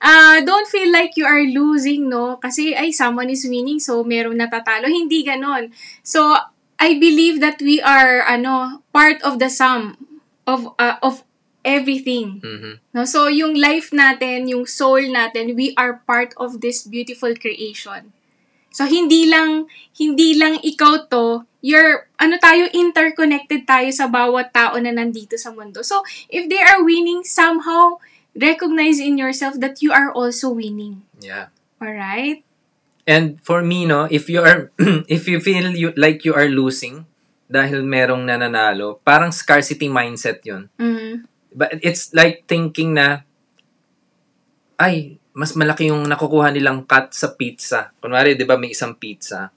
Ah, 0.00 0.40
don't 0.40 0.64
feel 0.64 0.88
like 0.88 1.12
you 1.20 1.28
are 1.28 1.44
losing, 1.44 2.08
no? 2.08 2.40
Kasi, 2.40 2.72
ay, 2.72 2.88
someone 2.88 3.28
is 3.28 3.44
winning, 3.44 3.76
so 3.76 4.00
merong 4.00 4.40
natatalo. 4.40 4.88
Hindi 4.88 5.20
ganon. 5.20 5.68
So, 6.00 6.32
I 6.80 6.96
believe 6.96 7.44
that 7.44 7.60
we 7.60 7.84
are, 7.84 8.24
ano, 8.24 8.80
part 8.96 9.20
of 9.20 9.36
the 9.36 9.52
sum 9.52 10.00
of, 10.48 10.72
ah, 10.80 10.96
of 11.04 11.20
everything. 11.60 12.40
Mhm. 12.40 12.80
No? 12.96 13.04
So, 13.04 13.28
yung 13.28 13.60
life 13.60 13.92
natin, 13.92 14.48
yung 14.48 14.64
soul 14.64 15.12
natin, 15.12 15.52
we 15.52 15.76
are 15.76 16.00
part 16.08 16.32
of 16.40 16.64
this 16.64 16.88
beautiful 16.88 17.36
creation. 17.36 18.16
So, 18.72 18.88
hindi 18.88 19.28
lang, 19.28 19.68
hindi 19.98 20.38
lang 20.38 20.62
ikaw 20.64 21.10
to, 21.12 21.44
you're, 21.60 22.08
ano 22.16 22.40
tayo, 22.40 22.70
interconnected 22.72 23.68
tayo 23.68 23.90
sa 23.92 24.08
bawat 24.08 24.54
tao 24.54 24.78
na 24.80 24.94
nandito 24.94 25.36
sa 25.36 25.52
mundo. 25.52 25.84
So, 25.84 26.00
if 26.32 26.48
they 26.48 26.62
are 26.64 26.80
winning, 26.80 27.26
somehow, 27.26 28.00
recognize 28.34 29.00
in 29.00 29.18
yourself 29.18 29.58
that 29.60 29.82
you 29.82 29.92
are 29.92 30.12
also 30.12 30.50
winning. 30.50 31.02
Yeah. 31.18 31.50
Alright? 31.80 32.44
And 33.08 33.40
for 33.42 33.62
me, 33.62 33.86
no, 33.86 34.06
if 34.06 34.28
you 34.30 34.44
are, 34.44 34.70
if 35.08 35.26
you 35.26 35.40
feel 35.40 35.74
you, 35.74 35.92
like 35.96 36.24
you 36.24 36.34
are 36.34 36.46
losing 36.46 37.06
dahil 37.50 37.82
merong 37.82 38.22
nananalo, 38.22 39.02
parang 39.02 39.34
scarcity 39.34 39.90
mindset 39.90 40.38
yun. 40.46 40.70
Mm. 40.78 41.26
But 41.50 41.82
it's 41.82 42.14
like 42.14 42.46
thinking 42.46 42.94
na, 42.94 43.26
ay, 44.78 45.18
mas 45.34 45.58
malaki 45.58 45.90
yung 45.90 46.06
nakukuha 46.06 46.54
nilang 46.54 46.86
cut 46.86 47.10
sa 47.10 47.34
pizza. 47.34 47.90
Kunwari, 47.98 48.38
di 48.38 48.46
ba, 48.46 48.54
may 48.54 48.70
isang 48.70 48.94
pizza. 48.94 49.50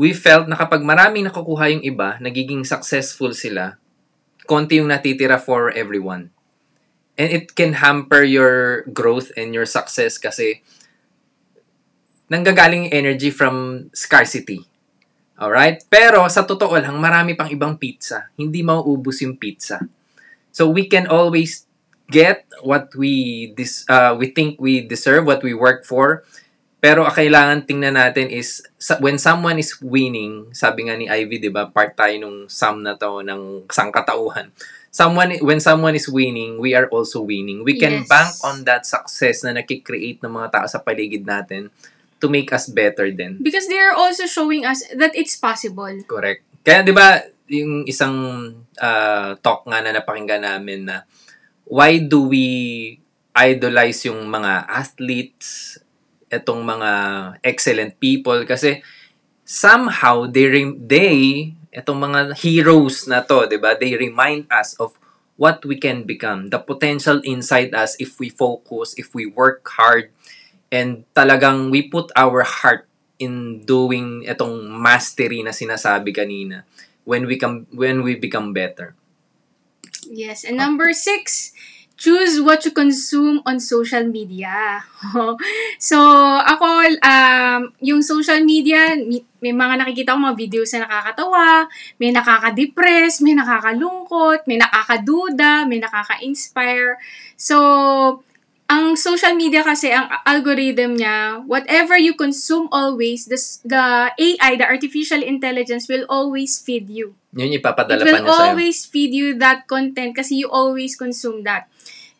We 0.00 0.16
felt 0.16 0.48
na 0.48 0.56
kapag 0.56 0.80
maraming 0.80 1.28
nakukuha 1.28 1.76
yung 1.76 1.84
iba, 1.84 2.16
nagiging 2.16 2.64
successful 2.64 3.36
sila, 3.36 3.76
konti 4.48 4.80
yung 4.80 4.88
natitira 4.88 5.36
for 5.36 5.68
everyone. 5.76 6.32
And 7.20 7.28
it 7.28 7.52
can 7.52 7.76
hamper 7.76 8.24
your 8.24 8.88
growth 8.96 9.28
and 9.36 9.52
your 9.52 9.68
success 9.68 10.16
kasi 10.16 10.64
nanggagaling 12.32 12.88
energy 12.88 13.28
from 13.28 13.86
scarcity. 13.92 14.64
Alright? 15.36 15.84
Pero 15.92 16.24
sa 16.32 16.48
totoo 16.48 16.80
lang, 16.80 16.96
marami 16.96 17.36
pang 17.36 17.52
ibang 17.52 17.76
pizza. 17.76 18.32
Hindi 18.40 18.64
mauubos 18.64 19.20
yung 19.20 19.36
pizza. 19.36 19.84
So 20.48 20.72
we 20.72 20.88
can 20.88 21.04
always 21.12 21.68
get 22.08 22.48
what 22.64 22.90
we 22.96 23.52
dis 23.54 23.86
uh, 23.86 24.16
we 24.18 24.34
think 24.34 24.56
we 24.56 24.82
deserve, 24.82 25.24
what 25.24 25.44
we 25.44 25.52
work 25.52 25.84
for. 25.84 26.24
Pero 26.80 27.04
ang 27.04 27.12
kailangan 27.12 27.68
tingnan 27.68 28.00
natin 28.00 28.32
is 28.32 28.64
when 29.04 29.20
someone 29.20 29.60
is 29.60 29.76
winning, 29.84 30.48
sabi 30.56 30.88
nga 30.88 30.96
ni 30.96 31.04
Ivy, 31.06 31.36
'di 31.36 31.52
ba, 31.52 31.68
part 31.68 31.92
tayo 31.92 32.16
nung 32.16 32.48
sum 32.48 32.80
na 32.80 32.96
to 32.96 33.20
ng 33.20 33.68
sangkatauhan. 33.68 34.48
Someone 34.90 35.36
when 35.44 35.60
someone 35.60 35.94
is 35.94 36.08
winning, 36.08 36.56
we 36.56 36.72
are 36.72 36.88
also 36.88 37.20
winning. 37.22 37.62
We 37.62 37.76
can 37.78 38.02
Yes. 38.02 38.08
bank 38.10 38.32
on 38.42 38.56
that 38.64 38.88
success 38.88 39.44
na 39.44 39.54
nakikreate 39.54 40.24
ng 40.24 40.32
mga 40.32 40.48
tao 40.50 40.66
sa 40.66 40.80
paligid 40.80 41.22
natin 41.28 41.68
to 42.18 42.26
make 42.32 42.48
us 42.50 42.66
better 42.66 43.12
din. 43.12 43.36
Because 43.38 43.68
they 43.68 43.78
are 43.78 43.94
also 43.94 44.24
showing 44.24 44.64
us 44.64 44.80
that 44.96 45.12
it's 45.12 45.36
possible. 45.36 45.92
Correct. 46.08 46.42
Kaya 46.64 46.80
'di 46.80 46.96
ba, 46.96 47.22
yung 47.52 47.84
isang 47.84 48.16
ah, 48.80 49.36
talk 49.38 49.68
nga 49.68 49.84
na 49.84 49.92
napakinggan 49.92 50.42
namin 50.48 50.88
na 50.88 51.04
why 51.68 52.00
do 52.00 52.26
we 52.26 52.46
idolize 53.30 54.04
yung 54.04 54.26
mga 54.26 54.66
athletes, 54.66 55.79
etong 56.30 56.62
mga 56.62 56.90
excellent 57.42 57.98
people 57.98 58.46
kasi 58.46 58.80
somehow 59.42 60.30
they 60.30 60.46
rem- 60.46 60.78
they 60.78 61.50
etong 61.74 61.98
mga 61.98 62.38
heroes 62.38 63.10
na 63.10 63.26
to, 63.26 63.50
'di 63.50 63.58
ba? 63.58 63.74
They 63.74 63.98
remind 63.98 64.46
us 64.50 64.78
of 64.78 64.94
what 65.34 65.64
we 65.66 65.80
can 65.80 66.04
become, 66.04 66.52
the 66.52 66.60
potential 66.60 67.18
inside 67.24 67.74
us 67.74 67.96
if 67.98 68.20
we 68.20 68.28
focus, 68.28 68.94
if 69.00 69.16
we 69.16 69.24
work 69.26 69.64
hard 69.74 70.12
and 70.70 71.02
talagang 71.16 71.72
we 71.72 71.88
put 71.88 72.12
our 72.14 72.46
heart 72.46 72.86
in 73.18 73.64
doing 73.64 74.24
etong 74.24 74.70
mastery 74.70 75.42
na 75.42 75.52
sinasabi 75.52 76.14
kanina 76.14 76.62
when 77.04 77.26
we 77.26 77.36
come 77.36 77.66
when 77.74 78.04
we 78.04 78.16
become 78.16 78.52
better. 78.54 78.94
Yes. 80.06 80.44
And 80.44 80.56
number 80.56 80.92
six, 80.92 81.52
choose 82.00 82.40
what 82.40 82.64
you 82.64 82.72
consume 82.72 83.44
on 83.44 83.60
social 83.60 84.08
media. 84.08 84.80
so, 85.76 86.00
ako, 86.40 86.96
um, 87.04 87.60
yung 87.84 88.00
social 88.00 88.40
media, 88.40 88.96
may, 89.44 89.52
mga 89.52 89.84
nakikita 89.84 90.16
ko 90.16 90.18
mga 90.24 90.40
videos 90.40 90.72
na 90.72 90.88
nakakatawa, 90.88 91.68
may 92.00 92.08
nakaka-depress, 92.08 93.20
may 93.20 93.36
nakakalungkot, 93.36 94.48
may 94.48 94.56
nakakaduda, 94.56 95.68
may 95.68 95.76
nakaka-inspire. 95.76 96.96
So, 97.36 98.24
ang 98.70 98.94
social 98.94 99.34
media 99.34 99.66
kasi, 99.66 99.90
ang 99.90 100.06
algorithm 100.22 100.94
niya, 100.94 101.42
whatever 101.42 101.98
you 101.98 102.14
consume 102.14 102.70
always, 102.70 103.26
the, 103.26 103.34
the 103.66 104.14
AI, 104.14 104.54
the 104.54 104.62
artificial 104.62 105.18
intelligence, 105.26 105.90
will 105.90 106.06
always 106.06 106.62
feed 106.62 106.86
you. 106.86 107.18
Yun 107.34 107.58
ipapadala 107.58 107.98
It 107.98 108.06
will 108.06 108.22
pa 108.22 108.22
niya 108.22 108.30
sa'yo. 108.30 108.46
always 108.54 108.78
feed 108.86 109.10
you 109.10 109.34
that 109.42 109.66
content 109.66 110.14
kasi 110.14 110.38
you 110.38 110.46
always 110.46 110.94
consume 110.94 111.42
that. 111.42 111.66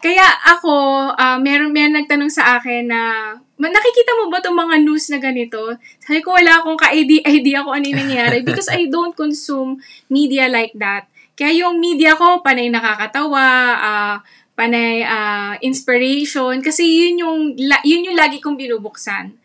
Kaya 0.02 0.26
ako, 0.58 0.74
uh, 1.14 1.38
meron, 1.38 1.70
meron 1.70 1.94
nagtanong 1.94 2.34
sa 2.34 2.58
akin 2.58 2.90
na, 2.90 3.30
nakikita 3.54 4.18
mo 4.18 4.26
ba 4.26 4.42
itong 4.42 4.58
mga 4.58 4.76
news 4.82 5.06
na 5.14 5.22
ganito? 5.22 5.60
Sabi 6.02 6.18
ko, 6.18 6.34
wala 6.34 6.58
akong 6.58 6.80
ka-idea 6.80 7.62
kung 7.64 7.74
ano 7.78 7.86
yung 7.86 8.00
nangyayari 8.02 8.42
because 8.48 8.66
I 8.66 8.90
don't 8.90 9.14
consume 9.14 9.78
media 10.10 10.50
like 10.50 10.74
that. 10.74 11.06
Kaya 11.38 11.62
yung 11.62 11.78
media 11.78 12.18
ko, 12.18 12.42
panay 12.42 12.68
nakakatawa, 12.74 13.44
uh, 13.78 14.16
panay 14.60 15.00
uh, 15.00 15.56
inspiration, 15.64 16.60
kasi 16.60 16.84
yun 16.84 17.24
yung, 17.24 17.40
yun 17.80 18.04
yung 18.04 18.18
lagi 18.20 18.44
kong 18.44 18.60
binubuksan. 18.60 19.40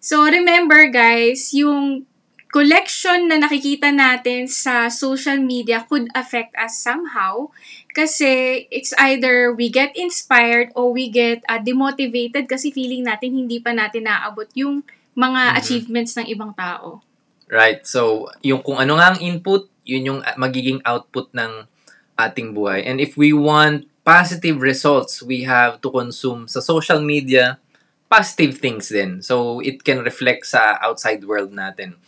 So, 0.00 0.24
remember 0.24 0.88
guys, 0.88 1.52
yung 1.52 2.08
collection 2.54 3.26
na 3.26 3.42
nakikita 3.42 3.90
natin 3.90 4.46
sa 4.46 4.86
social 4.86 5.42
media 5.42 5.82
could 5.90 6.06
affect 6.14 6.54
us 6.54 6.78
somehow 6.78 7.50
kasi 7.90 8.64
it's 8.70 8.94
either 9.02 9.50
we 9.50 9.66
get 9.66 9.90
inspired 9.98 10.70
or 10.78 10.94
we 10.94 11.10
get 11.10 11.42
uh, 11.50 11.58
demotivated 11.58 12.46
kasi 12.46 12.70
feeling 12.70 13.02
natin 13.02 13.34
hindi 13.34 13.58
pa 13.58 13.74
natin 13.74 14.06
naabot 14.06 14.46
yung 14.54 14.86
mga 15.18 15.50
Mhm. 15.50 15.58
achievements 15.58 16.14
ng 16.14 16.30
ibang 16.30 16.54
tao. 16.54 17.02
Right. 17.50 17.82
So, 17.82 18.30
yung 18.46 18.62
kung 18.62 18.78
ano 18.78 19.02
nga 19.02 19.14
ang 19.14 19.18
input, 19.18 19.66
yun 19.82 20.14
yung 20.14 20.20
uh, 20.22 20.38
magiging 20.38 20.78
output 20.86 21.34
ng 21.34 21.66
ating 22.14 22.54
buhay. 22.54 22.86
And 22.86 23.02
if 23.02 23.18
we 23.18 23.34
want 23.34 23.90
positive 24.04 24.60
results, 24.60 25.24
we 25.24 25.42
have 25.48 25.80
to 25.80 25.88
consume 25.90 26.46
sa 26.46 26.60
social 26.60 27.00
media 27.00 27.58
positive 28.06 28.60
things 28.60 28.92
din. 28.92 29.24
So, 29.24 29.58
it 29.64 29.82
can 29.82 30.04
reflect 30.04 30.46
sa 30.46 30.78
outside 30.78 31.24
world 31.24 31.50
natin. 31.50 31.98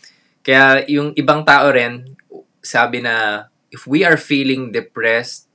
Kaya 0.47 0.87
yung 0.87 1.11
ibang 1.19 1.43
tao 1.43 1.73
rin, 1.75 2.15
sabi 2.63 3.03
na, 3.03 3.49
if 3.75 3.89
we 3.89 4.07
are 4.07 4.21
feeling 4.21 4.71
depressed, 4.71 5.51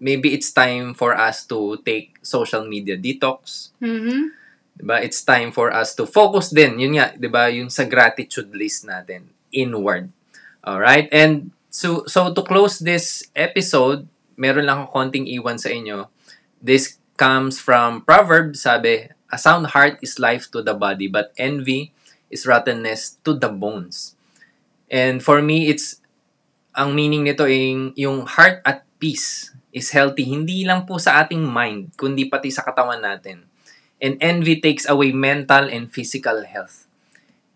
maybe 0.00 0.34
it's 0.34 0.50
time 0.50 0.92
for 0.92 1.14
us 1.14 1.46
to 1.46 1.78
take 1.86 2.18
social 2.20 2.66
media 2.66 2.98
detox. 2.98 3.70
Mhm. 3.80 4.34
'Di 4.76 4.84
ba? 4.84 5.00
It's 5.00 5.24
time 5.24 5.56
for 5.56 5.72
us 5.72 5.96
to 5.96 6.04
focus 6.04 6.52
din. 6.52 6.76
Yun 6.76 7.00
nga, 7.00 7.16
'di 7.16 7.28
ba, 7.32 7.48
yung 7.48 7.72
sa 7.72 7.88
gratitude 7.88 8.52
list 8.52 8.84
natin, 8.84 9.32
inward. 9.48 10.12
All 10.60 10.76
right? 10.82 11.08
And 11.08 11.54
so 11.72 12.04
so 12.04 12.28
to 12.28 12.42
close 12.44 12.82
this 12.82 13.30
episode, 13.32 14.04
meron 14.36 14.68
lang 14.68 14.84
akong 14.84 15.10
konting 15.10 15.26
iwan 15.28 15.58
sa 15.58 15.72
inyo. 15.72 16.12
This 16.60 17.00
comes 17.16 17.58
from 17.58 18.04
Proverbs, 18.04 18.62
sabi, 18.64 19.08
a 19.32 19.38
sound 19.40 19.74
heart 19.74 19.98
is 20.04 20.20
life 20.22 20.48
to 20.52 20.62
the 20.62 20.76
body, 20.76 21.08
but 21.08 21.32
envy 21.40 21.90
is 22.30 22.46
rottenness 22.46 23.18
to 23.24 23.34
the 23.34 23.48
bones. 23.48 24.14
And 24.86 25.18
for 25.18 25.42
me, 25.42 25.66
it's 25.66 25.98
ang 26.76 26.92
meaning 26.94 27.24
nito 27.24 27.48
ay 27.48 27.96
yung 27.96 28.28
heart 28.28 28.60
at 28.62 28.84
peace 29.00 29.56
is 29.76 29.92
healthy 29.92 30.24
hindi 30.24 30.64
lang 30.64 30.88
po 30.88 30.96
sa 30.96 31.20
ating 31.24 31.44
mind 31.44 31.92
kundi 31.96 32.28
pati 32.28 32.48
sa 32.48 32.64
katawan 32.64 33.00
natin. 33.00 33.44
And 33.96 34.20
envy 34.20 34.60
takes 34.60 34.84
away 34.84 35.16
mental 35.16 35.72
and 35.72 35.88
physical 35.88 36.44
health. 36.44 36.84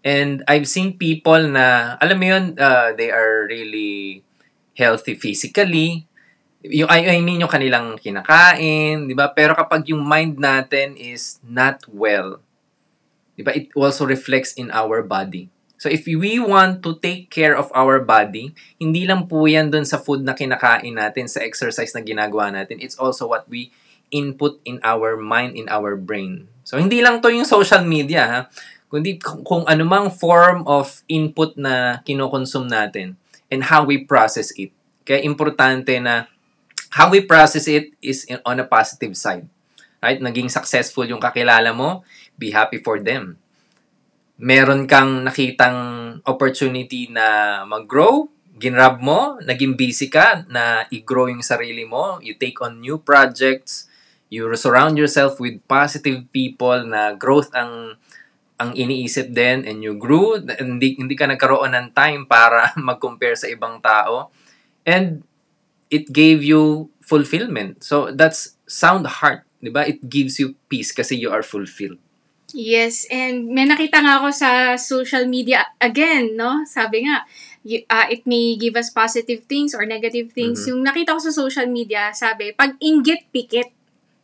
And 0.01 0.41
I've 0.49 0.65
seen 0.65 0.97
people 0.97 1.53
na, 1.53 1.97
alam 2.01 2.17
mo 2.17 2.27
yun, 2.33 2.45
uh, 2.57 2.97
they 2.97 3.13
are 3.13 3.45
really 3.45 4.25
healthy 4.73 5.21
physically. 5.21 6.09
Yung, 6.61 6.93
I, 6.93 7.17
I 7.17 7.25
mean, 7.25 7.41
yung 7.41 7.49
kanilang 7.49 7.97
kinakain, 7.97 9.09
di 9.09 9.17
ba? 9.17 9.33
Pero 9.33 9.57
kapag 9.57 9.89
yung 9.89 10.05
mind 10.05 10.37
natin 10.37 10.93
is 10.97 11.41
not 11.41 11.81
well, 11.89 12.45
di 13.33 13.41
ba? 13.41 13.57
It 13.57 13.73
also 13.73 14.05
reflects 14.05 14.53
in 14.61 14.69
our 14.69 15.01
body. 15.01 15.49
So 15.81 15.89
if 15.89 16.05
we 16.05 16.37
want 16.37 16.85
to 16.85 17.01
take 17.01 17.33
care 17.33 17.57
of 17.57 17.73
our 17.73 18.05
body, 18.05 18.53
hindi 18.77 19.09
lang 19.09 19.25
po 19.25 19.49
yan 19.49 19.73
dun 19.73 19.89
sa 19.89 19.97
food 19.97 20.21
na 20.21 20.37
kinakain 20.37 20.93
natin, 20.93 21.25
sa 21.25 21.41
exercise 21.41 21.97
na 21.97 22.05
ginagawa 22.05 22.53
natin. 22.53 22.77
It's 22.85 23.01
also 23.01 23.25
what 23.25 23.49
we 23.49 23.73
input 24.13 24.61
in 24.69 24.77
our 24.85 25.17
mind, 25.17 25.57
in 25.57 25.73
our 25.73 25.97
brain. 25.97 26.53
So 26.69 26.77
hindi 26.77 27.01
lang 27.01 27.25
to 27.25 27.33
yung 27.33 27.49
social 27.49 27.81
media, 27.81 28.23
ha? 28.29 28.41
Kundi 28.93 29.17
kung, 29.17 29.41
kung 29.41 29.65
anumang 29.65 30.13
form 30.13 30.69
of 30.69 31.01
input 31.09 31.57
na 31.57 32.05
kinokonsume 32.05 32.69
natin 32.69 33.17
and 33.49 33.65
how 33.65 33.81
we 33.81 34.05
process 34.05 34.53
it. 34.61 34.77
Kaya 35.09 35.25
importante 35.25 35.97
na 35.97 36.29
how 36.91 37.09
we 37.11 37.23
process 37.23 37.67
it 37.71 37.95
is 38.03 38.27
in, 38.27 38.43
on 38.45 38.59
a 38.59 38.67
positive 38.67 39.17
side. 39.17 39.47
Right? 40.01 40.19
Naging 40.19 40.49
successful 40.49 41.05
yung 41.05 41.21
kakilala 41.21 41.73
mo, 41.77 42.03
be 42.37 42.51
happy 42.51 42.81
for 42.81 42.99
them 42.99 43.41
meron 44.41 44.89
kang 44.89 45.29
nakitang 45.29 45.79
opportunity 46.25 47.13
na 47.13 47.61
mag-grow, 47.69 48.25
ginrab 48.57 48.97
mo, 49.05 49.37
naging 49.45 49.77
busy 49.77 50.09
ka 50.09 50.49
na 50.49 50.89
i-grow 50.89 51.29
yung 51.29 51.45
sarili 51.45 51.85
mo, 51.85 52.17
you 52.25 52.33
take 52.41 52.57
on 52.65 52.81
new 52.81 52.97
projects, 52.97 53.93
you 54.33 54.49
surround 54.57 54.97
yourself 54.97 55.37
with 55.39 55.61
positive 55.69 56.25
people 56.33 56.81
na 56.89 57.13
growth 57.13 57.53
ang 57.53 58.01
ang 58.61 58.77
iniisip 58.77 59.33
din 59.33 59.65
and 59.65 59.81
you 59.81 59.97
grew 59.97 60.37
hindi 60.37 60.93
hindi 60.93 61.17
ka 61.17 61.25
nagkaroon 61.25 61.73
ng 61.73 61.89
time 61.97 62.29
para 62.29 62.73
mag-compare 62.89 63.37
sa 63.37 63.49
ibang 63.49 63.81
tao 63.81 64.29
and 64.85 65.25
it 65.91 66.11
gave 66.15 66.41
you 66.43 66.89
fulfillment 67.03 67.83
so 67.83 68.11
that's 68.15 68.57
sound 68.71 69.05
heart 69.21 69.45
'di 69.61 69.71
ba 69.71 69.85
it 69.85 70.01
gives 70.09 70.39
you 70.39 70.55
peace 70.71 70.95
kasi 70.95 71.19
you 71.19 71.29
are 71.29 71.43
fulfilled 71.45 71.99
Yes, 72.51 73.07
and 73.11 73.47
may 73.47 73.63
nakita 73.63 74.03
nga 74.03 74.19
ako 74.19 74.35
sa 74.35 74.75
social 74.75 75.27
media 75.31 75.63
again, 75.79 76.35
no? 76.35 76.67
Sabi 76.67 77.07
nga, 77.07 77.23
y- 77.63 77.87
uh, 77.87 78.11
it 78.11 78.27
may 78.27 78.59
give 78.59 78.75
us 78.75 78.91
positive 78.91 79.47
things 79.47 79.71
or 79.71 79.87
negative 79.87 80.35
things. 80.35 80.67
Mhm. 80.67 80.75
Yung 80.75 80.83
nakita 80.83 81.15
ko 81.15 81.21
sa 81.23 81.35
social 81.35 81.71
media, 81.71 82.11
sabi, 82.11 82.51
pag 82.55 82.75
inggit, 82.83 83.31
pikit. 83.31 83.71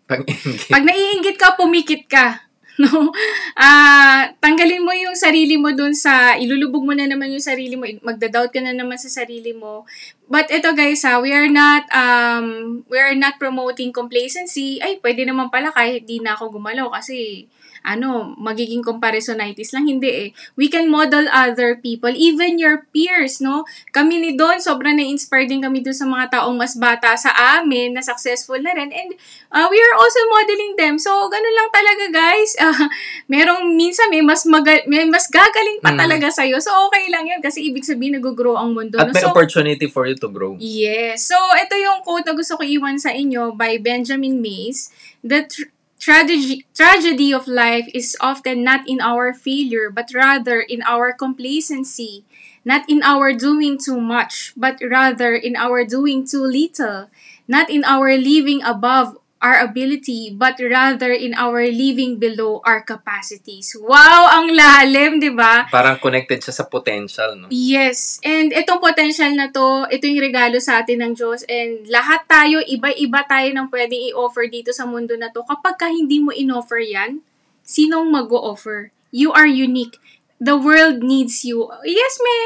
pag 0.07 0.23
Pag 0.71 0.87
naiinggit 0.87 1.35
ka, 1.39 1.59
pumikit 1.59 2.07
ka. 2.07 2.46
No? 2.83 3.09
Ah, 3.57 4.37
tanggalin 4.37 4.85
mo 4.85 4.93
yung 4.93 5.17
sarili 5.17 5.57
mo 5.57 5.73
dun 5.73 5.97
sa, 5.97 6.37
ilulubog 6.37 6.85
mo 6.85 6.93
na 6.93 7.09
naman 7.09 7.33
yung 7.33 7.41
sarili 7.41 7.73
mo, 7.73 7.89
magda-doubt 8.05 8.53
ka 8.53 8.61
na 8.61 8.77
naman 8.77 9.01
sa 9.01 9.09
sarili 9.09 9.57
mo. 9.57 9.89
But 10.29 10.53
ito 10.53 10.77
guys 10.77 11.01
ha, 11.09 11.17
we 11.17 11.33
are 11.33 11.49
not, 11.49 11.89
um, 11.89 12.83
we 12.93 13.01
are 13.01 13.17
not 13.17 13.41
promoting 13.41 13.97
complacency. 13.97 14.77
Ay, 14.85 15.01
pwede 15.01 15.25
naman 15.25 15.49
pala 15.49 15.73
kahit 15.73 16.05
di 16.05 16.21
na 16.21 16.37
ako 16.37 16.61
gumalaw 16.61 16.93
kasi 16.93 17.49
ano, 17.87 18.35
magiging 18.35 18.83
comparisonitis 18.83 19.71
lang. 19.71 19.87
Hindi 19.87 20.11
eh. 20.11 20.29
We 20.55 20.67
can 20.67 20.91
model 20.91 21.31
other 21.31 21.79
people, 21.79 22.11
even 22.11 22.59
your 22.59 22.85
peers, 22.91 23.39
no? 23.39 23.63
Kami 23.91 24.19
ni 24.19 24.31
Don, 24.35 24.59
sobrang 24.59 24.99
na-inspire 24.99 25.47
din 25.47 25.63
kami 25.63 25.81
dun 25.81 25.95
sa 25.95 26.05
mga 26.05 26.35
taong 26.35 26.59
mas 26.59 26.75
bata 26.75 27.15
sa 27.15 27.31
amin, 27.57 27.95
na 27.95 28.03
successful 28.03 28.59
na 28.59 28.75
rin. 28.75 28.91
And 28.91 29.15
uh, 29.49 29.71
we 29.71 29.79
are 29.79 29.95
also 29.95 30.19
modeling 30.27 30.75
them. 30.75 30.99
So, 30.99 31.31
ganun 31.31 31.55
lang 31.55 31.71
talaga, 31.71 32.05
guys. 32.11 32.51
Uh, 32.59 32.91
merong, 33.33 33.71
minsan 33.73 34.11
may 34.11 34.21
mas, 34.21 34.43
maga- 34.43 34.83
may 34.85 35.07
mas 35.07 35.31
gagaling 35.31 35.79
pa 35.79 35.95
Mm. 35.95 36.03
talaga 36.03 36.29
sa'yo. 36.29 36.59
So, 36.59 36.75
okay 36.91 37.07
lang 37.07 37.25
yun 37.25 37.39
kasi 37.39 37.63
ibig 37.63 37.87
sabihin 37.87 38.19
nag-grow 38.19 38.59
ang 38.59 38.75
mundo. 38.75 38.99
at 38.99 39.09
no? 39.09 39.15
may 39.15 39.23
So, 39.23 39.31
opportunity 39.31 39.87
for 39.87 40.05
you 40.05 40.19
to 40.19 40.27
grow 40.27 40.59
Yes. 40.59 41.31
So, 41.31 41.39
ito 41.55 41.79
yung 41.79 42.03
quote 42.03 42.27
na 42.27 42.35
gusto 42.35 42.59
ko 42.59 42.67
iwan 42.67 42.99
sa 42.99 43.15
inyo 43.15 43.55
by 43.55 43.79
Benjamin 43.79 44.43
Mays. 44.43 44.91
The 45.23 45.47
tr- 45.47 45.71
tragedy, 45.99 46.67
tragedy 46.75 47.33
of 47.33 47.47
life 47.49 47.87
is 47.95 48.17
often 48.21 48.65
not 48.65 48.89
in 48.89 49.01
our 49.01 49.33
failure, 49.35 49.91
but 49.91 50.11
rather 50.15 50.61
in 50.61 50.83
our 50.83 51.13
complacency. 51.13 52.25
Not 52.65 52.89
in 52.91 53.03
our 53.03 53.33
doing 53.33 53.79
too 53.79 54.01
much, 54.01 54.53
but 54.57 54.79
rather 54.83 55.35
in 55.35 55.55
our 55.57 55.85
doing 55.85 56.27
too 56.27 56.43
little. 56.43 57.09
Not 57.47 57.71
in 57.71 57.85
our 57.85 58.17
living 58.17 58.63
above 58.63 59.17
our 59.47 59.63
ability, 59.63 60.35
but 60.35 60.59
rather 60.59 61.15
in 61.15 61.31
our 61.39 61.63
living 61.71 62.19
below 62.19 62.59
our 62.67 62.83
capacities. 62.83 63.79
Wow! 63.79 64.43
Ang 64.43 64.59
lalim, 64.59 65.23
di 65.23 65.31
ba? 65.31 65.71
parang 65.71 66.03
connected 66.03 66.43
siya 66.43 66.51
sa 66.51 66.65
potential 66.67 67.39
no 67.39 67.47
Yes. 67.55 68.19
And 68.27 68.51
itong 68.51 68.83
potential 68.83 69.31
na 69.39 69.55
to, 69.55 69.87
ito 69.87 70.11
yung 70.11 70.19
regalo 70.19 70.59
sa 70.59 70.83
atin 70.83 71.07
ng 71.07 71.13
Diyos. 71.15 71.47
And 71.47 71.87
lahat 71.87 72.27
tayo, 72.27 72.59
iba-iba 72.67 73.23
tayo 73.31 73.55
ng 73.55 73.71
pwedeng 73.71 74.03
i-offer 74.11 74.51
dito 74.51 74.75
sa 74.75 74.83
mundo 74.83 75.15
na 75.15 75.31
to. 75.31 75.47
Kapag 75.47 75.79
ka 75.79 75.87
hindi 75.87 76.19
mo 76.19 76.35
in-offer 76.35 76.83
yan, 76.83 77.23
sinong 77.63 78.11
mag-o-offer? 78.11 78.91
You 79.15 79.31
are 79.31 79.47
unique. 79.47 80.03
The 80.41 80.57
world 80.57 81.01
needs 81.01 81.45
you. 81.45 81.65
Yes, 81.85 82.15
may, 82.21 82.41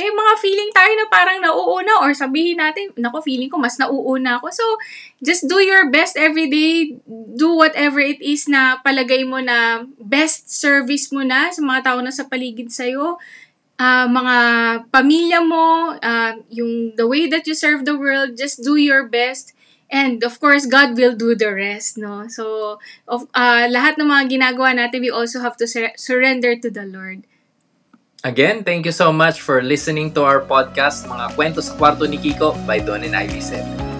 may 0.00 0.08
mga 0.08 0.32
feeling 0.40 0.70
tayo 0.72 0.92
na 0.96 1.06
parang 1.12 1.38
nauuna 1.44 2.00
or 2.00 2.16
sabihin 2.16 2.56
natin, 2.56 2.96
nako, 2.96 3.20
feeling 3.20 3.52
ko 3.52 3.60
mas 3.60 3.76
nauuna 3.76 4.40
ako. 4.40 4.48
So, 4.48 4.64
just 5.20 5.44
do 5.44 5.60
your 5.60 5.92
best 5.92 6.16
every 6.16 6.48
day. 6.48 6.96
Do 7.36 7.56
whatever 7.56 8.00
it 8.00 8.20
is 8.24 8.48
na 8.48 8.80
palagay 8.80 9.28
mo 9.28 9.44
na 9.44 9.84
best 10.00 10.48
service 10.48 11.12
mo 11.12 11.20
na 11.20 11.52
sa 11.52 11.60
mga 11.60 11.80
tao 11.84 11.98
na 12.00 12.12
sa 12.12 12.24
paligid 12.24 12.72
sa'yo. 12.72 13.20
Uh, 13.74 14.06
mga 14.08 14.36
pamilya 14.88 15.40
mo, 15.44 15.98
uh, 15.98 16.32
yung 16.48 16.96
the 16.96 17.04
way 17.04 17.26
that 17.28 17.44
you 17.44 17.52
serve 17.52 17.84
the 17.84 17.98
world, 17.98 18.38
just 18.38 18.64
do 18.64 18.80
your 18.80 19.04
best. 19.04 19.52
And 19.92 20.24
of 20.24 20.40
course, 20.40 20.64
God 20.64 20.96
will 20.96 21.12
do 21.12 21.36
the 21.36 21.52
rest, 21.52 22.00
no? 22.00 22.24
So, 22.32 22.78
of, 23.04 23.28
uh, 23.36 23.68
lahat 23.68 24.00
ng 24.00 24.08
mga 24.08 24.24
ginagawa 24.32 24.72
natin, 24.72 25.04
we 25.04 25.12
also 25.12 25.44
have 25.44 25.60
to 25.60 25.68
sur- 25.68 25.94
surrender 26.00 26.56
to 26.56 26.72
the 26.72 26.88
Lord. 26.88 27.28
Again, 28.24 28.64
thank 28.64 28.88
you 28.88 28.92
so 28.92 29.12
much 29.12 29.44
for 29.44 29.60
listening 29.60 30.08
to 30.16 30.24
our 30.24 30.40
podcast, 30.40 31.04
Mga 31.04 31.36
Kwento 31.36 31.60
sa 31.60 31.76
Kwarto 31.76 32.08
ni 32.08 32.16
Kiko 32.16 32.56
by 32.64 32.80
Don 32.80 33.04
and 33.04 33.12
Ivy 33.12 33.44
said. 33.44 33.93